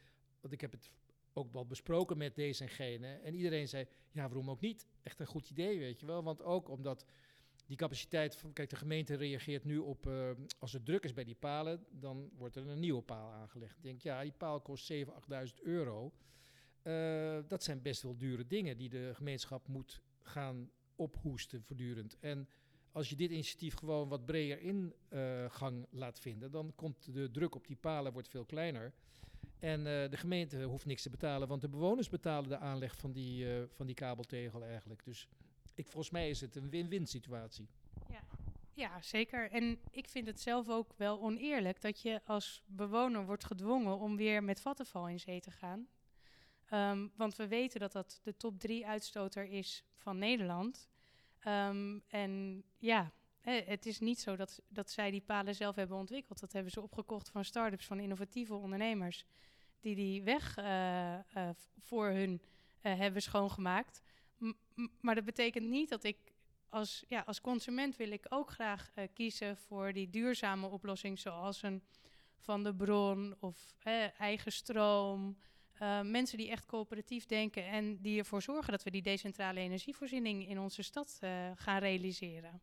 want 0.41 0.53
ik 0.53 0.61
heb 0.61 0.73
het 0.73 0.91
ook 1.33 1.53
wel 1.53 1.67
besproken 1.67 2.19
met 2.19 2.35
deze 2.35 2.63
en 2.63 2.69
gene. 2.69 3.07
En 3.07 3.35
iedereen 3.35 3.69
zei, 3.69 3.87
ja, 4.11 4.23
waarom 4.23 4.51
ook 4.51 4.61
niet? 4.61 4.87
Echt 5.03 5.21
een 5.21 5.27
goed 5.27 5.51
idee, 5.51 5.79
weet 5.79 6.01
je 6.01 6.07
wel. 6.07 6.23
Want 6.23 6.43
ook 6.43 6.69
omdat 6.69 7.05
die 7.67 7.77
capaciteit 7.77 8.37
van, 8.37 8.53
kijk, 8.53 8.71
de 8.71 8.77
gemeente 8.77 9.15
reageert 9.15 9.65
nu 9.65 9.79
op, 9.79 10.11
als 10.59 10.73
het 10.73 10.85
druk 10.85 11.05
is 11.05 11.13
bij 11.13 11.25
die 11.25 11.35
palen, 11.35 11.85
dan 11.91 12.31
wordt 12.37 12.57
er 12.57 12.69
een 12.69 12.81
nieuwe 12.81 13.03
paal 13.03 13.33
aangelegd. 13.33 13.77
Ik 13.77 13.83
denk, 13.83 14.01
ja, 14.01 14.23
die 14.23 14.33
paal 14.33 14.61
kost 14.61 14.93
7.000, 14.93 14.99
8.000 15.47 15.55
euro. 15.63 16.13
Dat 17.49 17.63
zijn 17.63 17.83
best 17.83 18.03
wel 18.03 18.17
dure 18.17 18.47
dingen 18.47 18.77
die 18.77 18.89
de 18.89 19.11
gemeenschap 19.15 19.69
moet 19.69 20.03
gaan 20.23 20.71
ophoesten 21.01 21.63
voortdurend. 21.63 22.17
En 22.21 22.49
als 22.93 23.09
je 23.09 23.17
dit 23.17 23.31
initiatief 23.31 23.75
gewoon 23.75 24.09
wat 24.09 24.27
breder 24.27 24.61
in 24.61 24.95
eh, 25.09 25.73
laat 25.91 26.21
vinden, 26.21 26.51
dan 26.51 26.73
komt 26.75 27.15
de 27.15 27.31
druk 27.31 27.55
op 27.55 27.67
die 27.67 27.77
palen 27.77 28.13
wordt 28.13 28.29
veel 28.29 28.45
kleiner. 28.45 28.93
En 29.59 29.79
eh, 29.79 30.11
de 30.11 30.17
gemeente 30.17 30.63
hoeft 30.63 30.87
niks 30.87 31.03
te 31.03 31.11
betalen, 31.11 31.49
want 31.49 31.61
de 31.61 31.69
bewoners 31.69 32.09
betalen 32.09 32.49
de 32.49 32.59
aanleg 32.59 32.97
van 32.97 33.13
die, 33.13 33.55
eh, 33.55 33.63
van 33.69 33.87
die 33.87 33.95
kabeltegel 33.95 34.65
eigenlijk. 34.65 35.05
Dus 35.05 35.29
ik, 35.75 35.87
volgens 35.87 36.11
mij 36.11 36.31
is 36.31 36.41
het 36.41 36.57
een 36.57 36.71
win-win 36.71 37.07
situatie. 37.07 37.69
ja, 38.75 39.03
zeker. 39.03 39.51
En 39.51 39.79
ik 39.91 40.09
vind 40.09 40.27
het 40.27 40.41
zelf 40.41 40.69
ook 40.69 40.95
wel 40.97 41.21
oneerlijk 41.21 41.81
dat 41.81 42.01
je 42.01 42.21
als 42.25 42.63
bewoner 42.67 43.27
wordt 43.27 43.45
gedwongen 43.45 43.99
om 43.99 44.17
weer 44.17 44.45
met 44.45 44.61
vattenval 44.61 45.09
in 45.09 45.21
zee 45.21 45.41
te 45.41 45.51
gaan. 45.51 45.89
Ehm, 46.71 47.07
want 47.17 47.37
we 47.37 47.49
weten 47.49 47.81
dat 47.81 47.93
dat 47.93 48.21
de 48.23 48.37
top 48.37 48.59
drie 48.59 48.87
uitstoter 48.87 49.45
is 49.45 49.85
van 49.97 50.19
Nederland. 50.19 50.89
Ehm, 51.39 51.99
en 52.09 52.63
ja, 52.79 53.13
het 53.41 53.87
is 53.87 53.99
niet 53.99 54.21
zo 54.21 54.37
dat, 54.37 54.61
dat 54.69 54.91
zij 54.91 55.11
die 55.11 55.21
palen 55.21 55.55
zelf 55.55 55.77
hebben 55.77 55.97
ontwikkeld. 55.97 56.41
Dat 56.41 56.53
hebben 56.53 56.73
ze 56.73 56.81
opgekocht 56.81 57.29
van 57.31 57.45
start-ups, 57.45 57.87
van 57.87 58.01
innovatieve 58.01 58.55
ondernemers. 58.55 59.25
Die 59.81 59.95
die 59.95 60.23
weg 60.23 60.57
eh, 60.57 61.15
eh, 61.15 61.51
voor 61.79 62.07
hun 62.07 62.43
eh, 62.81 62.99
hebben 62.99 63.23
schoongemaakt. 63.23 64.03
Maar 65.01 65.15
dat 65.15 65.25
betekent 65.25 65.67
niet 65.69 65.89
dat 65.89 66.05
ik 66.05 66.17
als, 66.69 67.05
ja, 67.09 67.23
als 67.27 67.41
consument 67.41 67.97
wil 67.97 68.11
ik 68.11 68.27
ook 68.29 68.51
graag 68.51 68.91
kiezen 69.15 69.57
voor 69.57 69.93
die 69.93 70.11
duurzame 70.11 70.67
oplossing, 70.67 71.19
zoals 71.19 71.63
een 71.63 71.83
van 72.37 72.63
de 72.63 72.75
bron 72.75 73.35
of 73.41 73.75
eigen 74.19 74.53
stroom. 74.53 75.37
Eh, 75.81 76.01
mensen 76.01 76.39
die 76.39 76.51
echt 76.51 76.67
coöperatief 76.67 77.27
denken 77.27 77.67
en 77.67 78.01
die 78.01 78.19
ervoor 78.19 78.43
zorgen 78.43 78.71
dat 78.71 78.83
we 78.83 78.91
die 78.91 79.03
decentrale 79.03 79.61
energievoorziening 79.61 80.49
in 80.49 80.59
onze 80.59 80.83
stad 80.83 81.19
eh, 81.21 81.51
gaan 81.55 81.79
realiseren. 81.79 82.61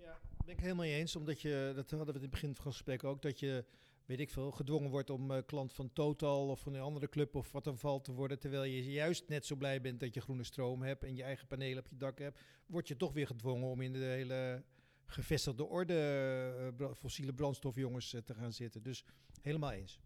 Ja, 0.00 0.18
ben 0.44 0.54
ik 0.54 0.60
helemaal 0.60 0.84
mee 0.84 0.94
eens. 0.94 1.16
Omdat 1.16 1.40
je, 1.40 1.72
dat 1.74 1.90
hadden 1.90 2.08
we 2.08 2.14
in 2.14 2.20
het 2.20 2.30
begin 2.30 2.54
van 2.54 2.64
het 2.64 2.74
gesprek 2.74 3.04
ook, 3.04 3.22
dat 3.22 3.40
je, 3.40 3.64
weet 4.06 4.20
ik 4.20 4.30
veel, 4.30 4.50
gedwongen 4.50 4.90
wordt 4.90 5.10
om 5.10 5.30
eh, 5.30 5.42
klant 5.46 5.72
van 5.72 5.92
Total 5.92 6.48
of 6.48 6.60
van 6.60 6.74
een 6.74 6.80
andere 6.80 7.08
club 7.08 7.34
of 7.34 7.52
wat 7.52 7.64
dan 7.64 7.78
valt 7.78 8.04
te 8.04 8.12
worden. 8.12 8.38
Terwijl 8.38 8.64
je 8.64 8.92
juist 8.92 9.28
net 9.28 9.46
zo 9.46 9.56
blij 9.56 9.80
bent 9.80 10.00
dat 10.00 10.14
je 10.14 10.20
groene 10.20 10.44
stroom 10.44 10.82
hebt 10.82 11.04
en 11.04 11.16
je 11.16 11.22
eigen 11.22 11.46
panelen 11.46 11.78
op 11.78 11.88
je 11.88 11.96
dak 11.96 12.18
hebt. 12.18 12.40
Word 12.66 12.88
je 12.88 12.96
toch 12.96 13.12
weer 13.12 13.26
gedwongen 13.26 13.68
om 13.68 13.80
in 13.80 13.92
de 13.92 13.98
hele 13.98 14.64
gevestigde 15.04 15.64
orde 15.64 16.72
fossiele 16.94 17.32
brandstofjongens 17.32 18.16
te 18.24 18.34
gaan 18.34 18.52
zitten. 18.52 18.82
Dus 18.82 19.04
helemaal 19.42 19.72
eens. 19.72 20.00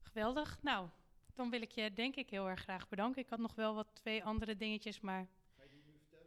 Geweldig. 0.00 0.58
Nou, 0.62 0.88
dan 1.34 1.50
wil 1.50 1.62
ik 1.62 1.70
je 1.70 1.92
denk 1.92 2.16
ik 2.16 2.30
heel 2.30 2.48
erg 2.48 2.60
graag 2.60 2.88
bedanken. 2.88 3.22
Ik 3.22 3.28
had 3.28 3.38
nog 3.38 3.54
wel 3.54 3.74
wat 3.74 3.94
twee 3.94 4.24
andere 4.24 4.56
dingetjes, 4.56 5.00
maar... 5.00 5.28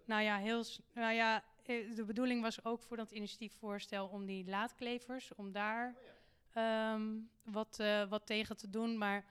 Nou 0.06 0.22
ja, 0.22 0.38
heel, 0.38 0.63
nou 0.94 1.13
ja, 1.13 1.44
eh, 1.63 1.96
de 1.96 2.04
bedoeling 2.06 2.42
was 2.42 2.66
ook 2.66 2.82
voor 2.84 2.98
dat 2.98 3.12
initiatiefvoorstel 3.12 4.08
om 4.08 4.26
die 4.26 4.46
laadklevers, 4.46 5.36
om 5.36 5.52
daar 5.52 5.96
ehm, 6.54 7.02
wat, 7.44 7.80
eh, 7.80 8.10
wat 8.10 8.26
tegen 8.26 8.58
te 8.58 8.70
doen. 8.70 8.98
Maar 8.98 9.26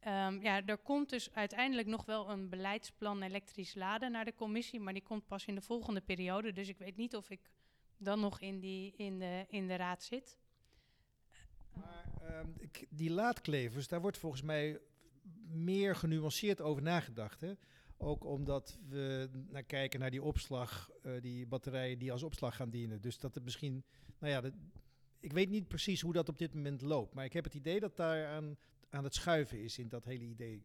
ehm, 0.00 0.40
ja, 0.40 0.64
er 0.64 0.78
komt 0.78 1.08
dus 1.08 1.34
uiteindelijk 1.34 1.88
nog 1.88 2.04
wel 2.04 2.30
een 2.30 2.48
beleidsplan 2.48 3.22
elektrisch 3.22 3.74
laden 3.74 4.12
naar 4.12 4.24
de 4.24 4.34
commissie, 4.34 4.80
maar 4.80 4.92
die 4.92 5.02
komt 5.02 5.26
pas 5.26 5.44
in 5.44 5.54
de 5.54 5.60
volgende 5.60 6.00
periode. 6.00 6.52
Dus 6.52 6.68
ik 6.68 6.78
weet 6.78 6.96
niet 6.96 7.16
of 7.16 7.30
ik 7.30 7.50
dan 7.96 8.20
nog 8.20 8.40
in, 8.40 8.60
die, 8.60 8.94
in, 8.96 9.18
de, 9.18 9.44
in 9.48 9.66
de 9.66 9.76
raad 9.76 10.02
zit. 10.02 10.36
Maar 11.72 12.04
ehm, 12.22 12.48
die 12.88 13.10
laadklevers, 13.10 13.88
daar 13.88 14.00
wordt 14.00 14.18
volgens 14.18 14.42
mij 14.42 14.80
meer 15.52 15.96
genuanceerd 15.96 16.60
over 16.60 16.82
nagedacht. 16.82 17.40
Hè? 17.40 17.52
Ook 17.96 18.24
omdat 18.24 18.78
we 18.88 19.30
naar 19.48 19.62
kijken 19.62 20.00
naar 20.00 20.10
die 20.10 20.22
opslag, 20.22 20.90
eh, 21.02 21.12
die 21.20 21.46
batterijen 21.46 21.98
die 21.98 22.12
als 22.12 22.22
opslag 22.22 22.56
gaan 22.56 22.70
dienen. 22.70 23.00
Dus 23.00 23.18
dat 23.18 23.34
het 23.34 23.44
misschien, 23.44 23.84
nou 24.18 24.32
ja, 24.32 24.50
ik 25.20 25.32
weet 25.32 25.50
niet 25.50 25.68
precies 25.68 26.00
hoe 26.00 26.12
dat 26.12 26.28
op 26.28 26.38
dit 26.38 26.54
moment 26.54 26.80
loopt. 26.80 27.14
Maar 27.14 27.24
ik 27.24 27.32
heb 27.32 27.44
het 27.44 27.54
idee 27.54 27.80
dat 27.80 27.96
daar 27.96 28.26
aan, 28.26 28.56
aan 28.90 29.04
het 29.04 29.14
schuiven 29.14 29.62
is 29.62 29.78
in 29.78 29.88
dat 29.88 30.04
hele 30.04 30.24
idee. 30.24 30.64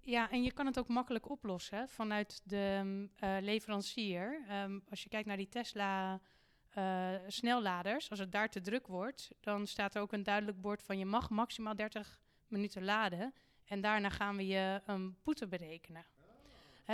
Ja, 0.00 0.30
en 0.30 0.42
je 0.42 0.52
kan 0.52 0.66
het 0.66 0.78
ook 0.78 0.88
makkelijk 0.88 1.30
oplossen 1.30 1.88
vanuit 1.88 2.40
de 2.44 2.80
mm, 2.84 3.10
eh, 3.16 3.36
leverancier. 3.40 4.44
Ehm, 4.48 4.78
als 4.90 5.02
je 5.02 5.08
kijkt 5.08 5.26
naar 5.26 5.36
die 5.36 5.48
Tesla 5.48 6.20
eh, 6.68 7.14
snelladers, 7.26 8.10
als 8.10 8.18
het 8.18 8.32
daar 8.32 8.50
te 8.50 8.60
druk 8.60 8.86
wordt, 8.86 9.30
dan 9.40 9.66
staat 9.66 9.94
er 9.94 10.02
ook 10.02 10.12
een 10.12 10.22
duidelijk 10.22 10.60
bord 10.60 10.82
van 10.82 10.98
je 10.98 11.04
mag 11.04 11.30
maximaal 11.30 11.76
30 11.76 12.20
minuten 12.46 12.84
laden. 12.84 13.34
En 13.68 13.80
daarna 13.80 14.10
gaan 14.10 14.36
we 14.36 14.46
je 14.46 14.80
een 14.86 15.16
boete 15.22 15.46
berekenen. 15.46 16.04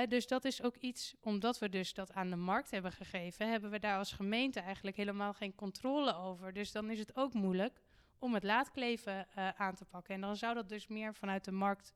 Dus 0.09 0.27
dat 0.27 0.45
is 0.45 0.63
ook 0.63 0.77
iets, 0.77 1.15
omdat 1.21 1.59
we 1.59 1.69
dus 1.69 1.95
dat 1.95 2.13
aan 2.13 2.31
de 2.31 2.37
markt 2.37 2.71
hebben 2.71 2.93
gegeven, 2.93 3.51
hebben 3.51 3.71
we 3.71 3.79
daar 3.79 3.99
als 3.99 4.13
gemeente 4.13 4.61
eigenlijk 4.61 4.97
helemaal 4.97 5.33
geen 5.33 5.55
controle 5.55 6.15
over. 6.15 6.53
Dus 6.53 6.73
dan 6.73 6.91
is 6.91 6.99
het 6.99 7.17
ook 7.17 7.33
moeilijk 7.33 7.81
om 8.19 8.35
het 8.35 8.43
laadkleven 8.43 9.27
eh, 9.35 9.49
aan 9.49 9.75
te 9.75 9.85
pakken. 9.85 10.15
En 10.15 10.21
dan 10.21 10.37
zou 10.37 10.55
dat 10.55 10.69
dus 10.69 10.87
meer 10.87 11.15
vanuit 11.15 11.45
de 11.45 11.53
markt 11.53 11.93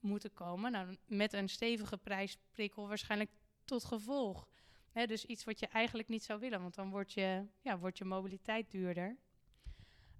moeten 0.00 0.32
komen. 0.32 0.72
Nou, 0.72 0.96
met 1.06 1.32
een 1.32 1.48
stevige 1.48 1.96
prijsprikkel 1.96 2.88
waarschijnlijk 2.88 3.30
tot 3.64 3.84
gevolg. 3.84 4.48
Dus 4.92 5.24
iets 5.24 5.44
wat 5.44 5.58
je 5.58 5.66
eigenlijk 5.66 6.08
niet 6.08 6.24
zou 6.24 6.40
willen, 6.40 6.60
want 6.60 6.74
dan 6.74 6.90
wordt 6.90 7.12
je, 7.12 7.46
ja, 7.60 7.78
wordt 7.78 7.98
je 7.98 8.04
mobiliteit 8.04 8.70
duurder. 8.70 9.16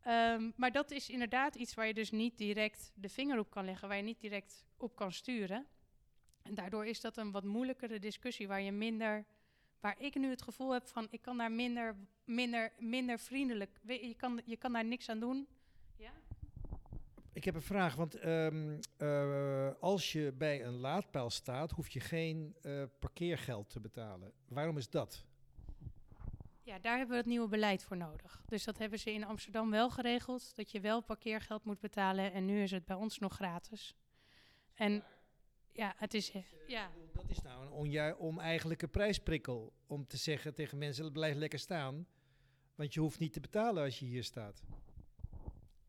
Ehm, 0.02 0.50
maar 0.56 0.72
dat 0.72 0.90
is 0.90 1.10
inderdaad 1.10 1.54
iets 1.54 1.74
waar 1.74 1.86
je 1.86 1.94
dus 1.94 2.10
niet 2.10 2.38
direct 2.38 2.92
de 2.94 3.08
vinger 3.08 3.38
op 3.38 3.50
kan 3.50 3.64
leggen, 3.64 3.88
waar 3.88 3.96
je 3.96 4.02
niet 4.02 4.20
direct 4.20 4.66
op 4.76 4.96
kan 4.96 5.12
sturen. 5.12 5.66
En 6.42 6.54
daardoor 6.54 6.86
is 6.86 7.00
dat 7.00 7.16
een 7.16 7.30
wat 7.30 7.44
moeilijkere 7.44 7.98
discussie 7.98 8.48
waar 8.48 8.60
je 8.60 8.72
minder, 8.72 9.24
waar 9.80 9.96
ik 9.98 10.14
nu 10.14 10.30
het 10.30 10.42
gevoel 10.42 10.72
heb 10.72 10.86
van 10.86 11.06
ik 11.10 11.22
kan 11.22 11.36
daar 11.36 11.52
minder, 11.52 11.96
minder, 12.24 12.72
minder 12.78 13.18
vriendelijk, 13.18 13.80
je 13.86 14.14
kan, 14.16 14.40
je 14.44 14.56
kan 14.56 14.72
daar 14.72 14.84
niks 14.84 15.08
aan 15.08 15.20
doen. 15.20 15.48
Ja? 15.96 16.12
Ik 17.32 17.44
heb 17.44 17.54
een 17.54 17.62
vraag, 17.62 17.94
want 17.94 18.14
ehm, 18.14 18.78
eh, 18.96 19.70
als 19.80 20.12
je 20.12 20.32
bij 20.32 20.64
een 20.64 20.76
laadpaal 20.76 21.30
staat, 21.30 21.70
hoef 21.70 21.88
je 21.88 22.00
geen 22.00 22.56
eh, 22.62 22.82
parkeergeld 22.98 23.70
te 23.70 23.80
betalen. 23.80 24.32
Waarom 24.48 24.76
is 24.76 24.90
dat? 24.90 25.26
Ja, 26.64 26.78
daar 26.78 26.92
hebben 26.96 27.10
we 27.10 27.16
het 27.22 27.26
nieuwe 27.30 27.48
beleid 27.48 27.84
voor 27.84 27.96
nodig. 27.96 28.42
Dus 28.46 28.64
dat 28.64 28.78
hebben 28.78 28.98
ze 28.98 29.12
in 29.12 29.24
Amsterdam 29.24 29.70
wel 29.70 29.90
geregeld, 29.90 30.56
dat 30.56 30.70
je 30.70 30.80
wel 30.80 31.00
parkeergeld 31.02 31.64
moet 31.64 31.80
betalen 31.80 32.32
en 32.32 32.44
nu 32.44 32.62
is 32.62 32.70
het 32.70 32.84
bij 32.84 32.96
ons 32.96 33.18
nog 33.18 33.34
gratis. 33.34 33.94
En 34.74 35.04
ja, 35.72 35.94
het 35.96 36.14
is... 36.14 36.30
eh, 36.30 36.42
Ja, 36.66 36.90
Dat 37.12 37.28
is 37.28 37.42
nou 37.42 37.66
een 37.66 38.16
oneigenlijke 38.18 38.88
prijsprikkel 38.88 39.72
om 39.86 40.06
te 40.06 40.16
zeggen 40.16 40.54
tegen 40.54 40.78
mensen, 40.78 41.12
blijf 41.12 41.36
lekker 41.36 41.58
staan. 41.58 42.06
Want 42.74 42.94
je 42.94 43.00
hoeft 43.00 43.18
niet 43.18 43.32
te 43.32 43.40
betalen 43.40 43.82
als 43.84 43.98
je 43.98 44.04
hier 44.06 44.24
staat. 44.24 44.62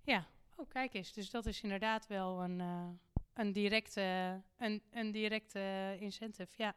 ja. 0.03 0.27
Oh, 0.55 0.69
kijk 0.69 0.93
eens. 0.93 1.13
Dus 1.13 1.29
dat 1.29 1.45
is 1.45 1.61
inderdaad 1.61 2.07
wel 2.07 2.43
een, 2.43 2.59
eh, 2.61 2.87
een 3.33 3.51
directe, 3.51 4.41
een, 4.57 4.81
een 4.91 5.11
directe 5.11 5.95
incentive, 5.99 6.53
ja. 6.57 6.75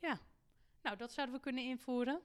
Ja. 0.00 0.20
Nou, 0.82 0.96
dat 0.96 1.12
zouden 1.12 1.34
we 1.36 1.40
kunnen 1.42 1.64
invoeren. 1.64 2.20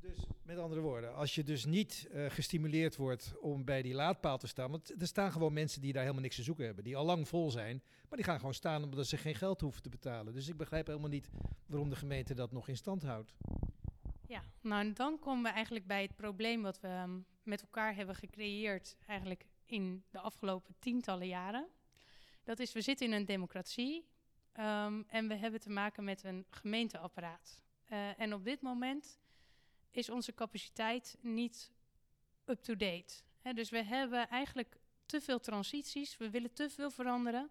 Dus 0.00 0.26
met 0.42 0.58
andere 0.58 0.80
woorden, 0.80 1.14
als 1.14 1.34
je 1.34 1.44
dus 1.44 1.64
niet 1.64 2.08
eh, 2.10 2.30
gestimuleerd 2.30 2.96
wordt 2.96 3.34
om 3.40 3.64
bij 3.64 3.82
die 3.82 3.94
laadpaal 3.94 4.38
te 4.38 4.46
staan. 4.46 4.70
Want 4.70 5.00
er 5.00 5.06
staan 5.06 5.32
gewoon 5.32 5.52
mensen 5.52 5.80
die 5.80 5.92
daar 5.92 6.02
helemaal 6.02 6.22
niks 6.22 6.36
te 6.36 6.42
zoeken 6.42 6.64
hebben. 6.64 6.84
Die 6.84 6.96
al 6.96 7.04
lang 7.04 7.28
vol 7.28 7.50
zijn. 7.50 7.82
Maar 8.08 8.18
die 8.18 8.24
gaan 8.24 8.38
gewoon 8.38 8.54
staan 8.54 8.84
omdat 8.84 9.06
ze 9.06 9.16
geen 9.16 9.34
geld 9.34 9.60
hoeven 9.60 9.82
te 9.82 9.88
betalen. 9.88 10.34
Dus 10.34 10.48
ik 10.48 10.56
begrijp 10.56 10.86
helemaal 10.86 11.08
niet 11.08 11.30
waarom 11.66 11.90
de 11.90 11.96
gemeente 11.96 12.34
dat 12.34 12.52
nog 12.52 12.68
in 12.68 12.76
stand 12.76 13.02
houdt. 13.02 13.34
Ja, 14.26 14.42
nou 14.60 14.92
dan 14.92 15.18
komen 15.18 15.42
we 15.42 15.48
eigenlijk 15.48 15.86
bij 15.86 16.02
het 16.02 16.16
probleem 16.16 16.62
wat 16.62 16.80
we 16.80 16.88
ehm, 16.88 17.18
met 17.42 17.62
elkaar 17.62 17.94
hebben 17.94 18.14
gecreëerd 18.14 18.96
eigenlijk 19.06 19.46
in 19.66 20.04
de 20.10 20.18
afgelopen 20.18 20.74
tientallen 20.78 21.26
jaren. 21.26 21.68
Dat 22.44 22.58
is, 22.58 22.72
we 22.72 22.80
zitten 22.80 23.06
in 23.06 23.12
een 23.12 23.24
democratie 23.24 24.08
ehm, 24.52 25.02
en 25.06 25.28
we 25.28 25.34
hebben 25.34 25.60
te 25.60 25.70
maken 25.70 26.04
met 26.04 26.24
een 26.24 26.46
gemeenteapparaat. 26.50 27.62
Eh, 27.84 28.20
en 28.20 28.34
op 28.34 28.44
dit 28.44 28.60
moment 28.60 29.18
is 29.90 30.10
onze 30.10 30.34
capaciteit 30.34 31.16
niet 31.20 31.72
up-to-date. 32.44 33.22
Dus 33.54 33.70
we 33.70 33.82
hebben 33.82 34.28
eigenlijk 34.28 34.76
te 35.06 35.20
veel 35.20 35.40
transities, 35.40 36.16
we 36.16 36.30
willen 36.30 36.52
te 36.52 36.70
veel 36.70 36.90
veranderen. 36.90 37.50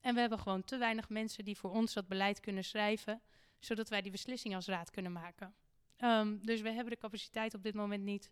En 0.00 0.14
we 0.14 0.20
hebben 0.20 0.38
gewoon 0.38 0.64
te 0.64 0.76
weinig 0.76 1.08
mensen 1.08 1.44
die 1.44 1.56
voor 1.56 1.70
ons 1.70 1.92
dat 1.92 2.08
beleid 2.08 2.40
kunnen 2.40 2.64
schrijven, 2.64 3.20
zodat 3.58 3.88
wij 3.88 4.02
die 4.02 4.10
beslissing 4.10 4.54
als 4.54 4.66
raad 4.66 4.90
kunnen 4.90 5.12
maken. 5.12 5.54
Ehm, 5.96 6.38
dus 6.40 6.60
we 6.60 6.70
hebben 6.70 6.92
de 6.92 6.98
capaciteit 6.98 7.54
op 7.54 7.62
dit 7.62 7.74
moment 7.74 8.04
niet 8.04 8.30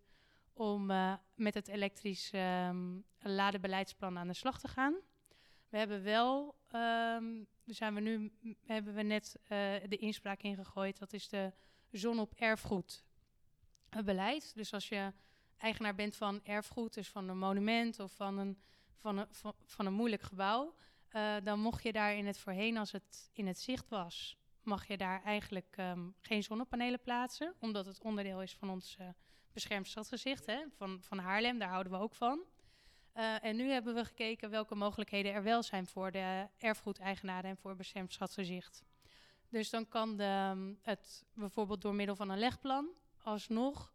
om 0.52 0.90
uh, 0.90 1.14
met 1.34 1.54
het 1.54 1.68
elektrisch 1.68 2.30
um, 2.34 3.04
ladenbeleidsplan 3.18 4.18
aan 4.18 4.26
de 4.26 4.34
slag 4.34 4.60
te 4.60 4.68
gaan. 4.68 4.94
We 5.68 5.78
hebben 5.78 6.02
wel, 6.02 6.54
um, 6.74 7.46
zijn 7.64 7.94
we 7.94 8.00
nu, 8.00 8.32
hebben 8.66 8.94
we 8.94 9.02
net 9.02 9.36
uh, 9.42 9.48
de 9.88 9.96
inspraak 9.96 10.42
ingegooid, 10.42 10.98
dat 10.98 11.12
is 11.12 11.28
de 11.28 11.52
zon 11.90 12.18
op 12.18 12.34
erfgoed 12.34 13.04
beleid. 14.04 14.54
Dus 14.54 14.72
als 14.72 14.88
je 14.88 15.12
eigenaar 15.56 15.94
bent 15.94 16.16
van 16.16 16.40
erfgoed, 16.44 16.94
dus 16.94 17.08
van 17.08 17.28
een 17.28 17.38
monument 17.38 17.98
of 17.98 18.12
van 18.12 18.38
een, 18.38 18.58
van 19.00 19.18
een, 19.18 19.26
van, 19.64 19.86
een 19.86 19.92
moeilijk 19.92 20.22
gebouw, 20.22 20.74
uh, 21.12 21.36
dan 21.42 21.60
mocht 21.60 21.82
je 21.82 21.92
daar 21.92 22.14
in 22.14 22.26
het 22.26 22.38
voorheen, 22.38 22.76
als 22.76 22.92
het 22.92 23.30
in 23.32 23.46
het 23.46 23.58
zicht 23.58 23.88
was, 23.88 24.36
mag 24.62 24.86
je 24.86 24.96
daar 24.96 25.22
eigenlijk 25.22 25.76
um, 25.78 26.14
geen 26.20 26.42
zonnepanelen 26.42 27.00
plaatsen, 27.00 27.54
omdat 27.58 27.86
het 27.86 28.00
onderdeel 28.00 28.42
is 28.42 28.54
van 28.54 28.70
ons 28.70 28.96
uh, 29.00 29.08
beschermd 29.52 29.86
stadsgezicht 29.86 30.46
hè, 30.46 30.64
van, 30.76 31.02
van 31.02 31.18
Haarlem, 31.18 31.58
daar 31.58 31.68
houden 31.68 31.92
we 31.92 31.98
ook 31.98 32.14
van. 32.14 32.40
Uh, 33.14 33.44
en 33.44 33.56
nu 33.56 33.70
hebben 33.70 33.94
we 33.94 34.04
gekeken 34.04 34.50
welke 34.50 34.74
mogelijkheden 34.74 35.32
er 35.32 35.42
wel 35.42 35.62
zijn 35.62 35.86
voor 35.86 36.10
de 36.10 36.48
erfgoedeigenaren 36.58 37.50
en 37.50 37.56
voor 37.56 37.76
beschermd 37.76 38.12
stadsgezicht. 38.12 38.84
Dus 39.48 39.70
dan 39.70 39.88
kan 39.88 40.16
de, 40.16 40.74
het 40.80 41.24
bijvoorbeeld 41.34 41.82
door 41.82 41.94
middel 41.94 42.16
van 42.16 42.30
een 42.30 42.38
legplan 42.38 42.88
alsnog 43.22 43.92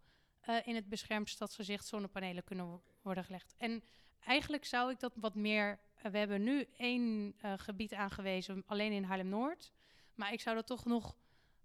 uh, 0.50 0.68
in 0.68 0.76
het 0.76 0.90
beschermd 0.90 1.30
stadsgezicht 1.30 1.86
zonnepanelen 1.86 2.44
kunnen 2.44 2.82
worden 3.02 3.24
gelegd. 3.24 3.56
En 3.58 3.84
eigenlijk 4.20 4.66
zou 4.66 4.92
ik 4.92 5.00
dat 5.00 5.14
wat 5.16 5.36
meer. 5.36 5.80
Uh, 5.98 6.12
we 6.12 6.18
hebben 6.18 6.44
nu 6.44 6.68
één 6.78 7.36
uh, 7.46 7.54
gebied 7.58 7.94
aangewezen, 7.94 8.64
alleen 8.66 8.92
in 8.92 9.04
Haarlem-Noord. 9.04 9.72
Maar 10.16 10.34
ik 10.34 10.42
zou 10.42 10.56
dat 10.56 10.68
toch 10.68 10.86
nog 10.86 11.18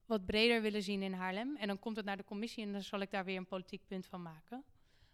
wat 0.07 0.27
breder 0.27 0.63
willen 0.63 0.83
zien 0.83 1.03
in 1.03 1.13
Haarlem. 1.13 1.57
En 1.57 1.67
dan 1.67 1.79
komt 1.79 1.97
het 1.97 2.05
naar 2.05 2.17
de 2.17 2.25
commissie 2.25 2.65
en 2.65 2.73
dan 2.73 2.83
zal 2.83 3.01
ik 3.01 3.11
daar 3.11 3.25
weer 3.25 3.37
een 3.37 3.47
politiek 3.47 3.87
punt 3.87 4.07
van 4.07 4.23
maken. 4.23 4.65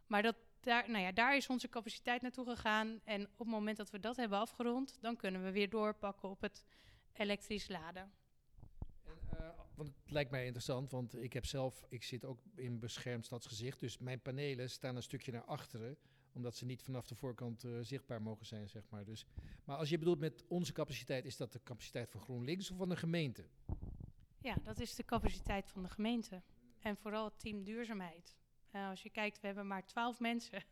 Maar 0.06 0.22
dat, 0.22 0.37
daar, 0.61 0.90
nou 0.90 1.04
ja, 1.04 1.12
daar 1.12 1.37
is 1.37 1.46
onze 1.46 1.68
capaciteit 1.68 2.22
naartoe 2.22 2.46
gegaan. 2.46 3.00
En 3.04 3.22
op 3.22 3.38
het 3.38 3.48
moment 3.48 3.76
dat 3.76 3.90
we 3.90 4.00
dat 4.00 4.16
hebben 4.16 4.38
afgerond, 4.38 4.98
dan 5.00 5.16
kunnen 5.16 5.44
we 5.44 5.50
weer 5.50 5.70
doorpakken 5.70 6.28
op 6.28 6.40
het 6.40 6.64
elektrisch 7.12 7.68
laden. 7.68 8.12
Want 9.76 9.88
het 10.02 10.10
lijkt 10.10 10.30
mij 10.30 10.44
interessant, 10.44 10.90
want 10.90 11.16
ik 11.22 11.32
heb 11.32 11.46
zelf, 11.46 11.86
ik 11.88 12.02
zit 12.02 12.24
ook 12.24 12.40
in 12.54 12.78
beschermd 12.78 13.24
stadsgezicht, 13.24 13.80
dus 13.80 13.98
mijn 13.98 14.20
panelen 14.20 14.70
staan 14.70 14.96
een 14.96 15.02
stukje 15.02 15.32
naar 15.32 15.44
achteren, 15.44 15.96
omdat 16.32 16.56
ze 16.56 16.64
niet 16.64 16.82
vanaf 16.82 17.06
de 17.06 17.14
voorkant 17.14 17.64
uh, 17.64 17.78
zichtbaar 17.80 18.22
mogen 18.22 18.46
zijn, 18.46 18.68
zeg 18.68 18.82
maar. 18.88 19.04
Dus, 19.04 19.26
maar 19.64 19.76
als 19.76 19.88
je 19.88 19.98
bedoelt 19.98 20.18
met 20.18 20.44
onze 20.48 20.72
capaciteit, 20.72 21.24
is 21.24 21.36
dat 21.36 21.52
de 21.52 21.60
capaciteit 21.62 22.10
van 22.10 22.20
GroenLinks 22.20 22.70
of 22.70 22.76
van 22.76 22.88
de 22.88 22.96
gemeente? 22.96 23.44
Ja, 24.40 24.56
dat 24.62 24.80
is 24.80 24.94
de 24.94 25.04
capaciteit 25.04 25.70
van 25.70 25.82
de 25.82 25.88
gemeente. 25.88 26.42
En 26.78 26.96
vooral 26.96 27.24
het 27.24 27.38
team 27.38 27.64
duurzaamheid. 27.64 28.36
Uh, 28.72 28.88
als 28.88 29.02
je 29.02 29.10
kijkt, 29.10 29.40
we 29.40 29.46
hebben 29.46 29.66
maar 29.66 29.86
twaalf 29.86 30.20
mensen 30.30 30.62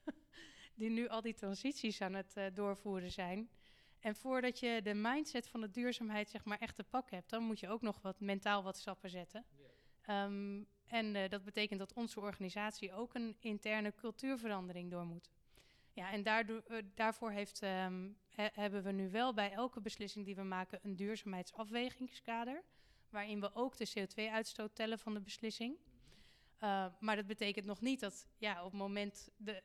die 0.75 0.91
nu 0.91 1.09
al 1.09 1.21
die 1.21 1.35
transities 1.35 2.01
aan 2.01 2.15
het 2.15 2.35
uh, 2.37 2.47
doorvoeren 2.55 3.11
zijn. 3.11 3.49
En 4.05 4.17
voordat 4.17 4.59
je 4.59 4.81
de 4.83 4.95
mindset 4.95 5.49
van 5.49 5.61
de 5.61 5.71
duurzaamheid 5.71 6.29
zeg 6.29 6.45
maar 6.45 6.59
echt 6.59 6.77
te 6.77 6.85
pak 6.85 7.11
hebt, 7.11 7.31
dan 7.31 7.43
moet 7.43 7.61
je 7.61 7.69
ook 7.69 7.83
nog 7.83 8.03
wat 8.03 8.21
mentaal 8.21 8.63
wat 8.63 8.77
stappen 8.77 9.11
zetten. 9.11 9.45
Yeah. 10.07 10.25
Um, 10.25 10.67
en 10.87 11.15
uh, 11.15 11.29
dat 11.29 11.45
betekent 11.45 11.79
dat 11.79 11.93
onze 11.93 12.21
organisatie 12.21 12.93
ook 12.93 13.15
een 13.15 13.37
interne 13.41 13.95
cultuurverandering 13.95 14.91
door 14.91 15.05
moet. 15.05 15.31
Ja, 15.93 16.11
en 16.11 16.23
daardoor, 16.23 16.63
uh, 16.69 16.79
daarvoor 16.95 17.31
heeft, 17.31 17.63
um, 17.63 18.17
he, 18.29 18.49
hebben 18.53 18.83
we 18.83 18.93
nu 18.93 19.11
wel 19.11 19.35
bij 19.35 19.53
elke 19.53 19.81
beslissing 19.81 20.25
die 20.25 20.37
we 20.37 20.43
maken 20.43 20.79
een 20.83 20.97
duurzaamheidsafwegingskader, 20.97 22.63
waarin 23.09 23.41
we 23.41 23.55
ook 23.55 23.77
de 23.77 23.89
CO2-uitstoot 23.89 24.75
tellen 24.75 24.99
van 24.99 25.15
de 25.15 25.21
beslissing. 25.21 25.77
Uh, 26.61 26.87
maar 27.01 27.17
dat 27.17 27.27
betekent 27.27 27.67
nog 27.67 27.81
niet 27.81 28.01
dat, 28.01 28.29
ja, 28.39 28.65
op 28.65 28.71
het 28.71 28.81
moment, 28.81 29.31
de, 29.37 29.63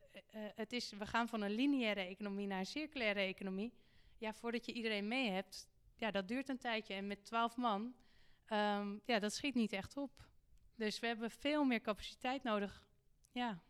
het 0.55 0.73
is, 0.73 0.91
we 0.91 1.05
gaan 1.05 1.27
van 1.27 1.41
een 1.41 1.55
lineaire 1.55 2.01
economie 2.01 2.47
naar 2.47 2.59
een 2.59 2.65
circulaire 2.65 3.19
economie 3.19 3.73
ja, 4.19 4.33
voordat 4.33 4.65
je 4.65 4.73
iedereen 4.73 5.07
mee 5.07 5.29
hebt, 5.29 5.69
ja, 5.95 6.11
dat 6.11 6.27
duurt 6.27 6.49
een 6.49 6.57
tijdje. 6.57 6.93
En 6.93 7.07
met 7.07 7.25
twaalf 7.25 7.55
man, 7.55 7.81
um, 8.49 9.01
ja, 9.05 9.19
dat 9.19 9.33
schiet 9.33 9.55
niet 9.55 9.71
echt 9.71 9.97
op. 9.97 10.27
Dus 10.75 10.99
we 10.99 11.07
hebben 11.07 11.31
veel 11.31 11.63
meer 11.63 11.81
capaciteit 11.81 12.43
nodig. 12.43 12.87
Ja, 13.31 13.61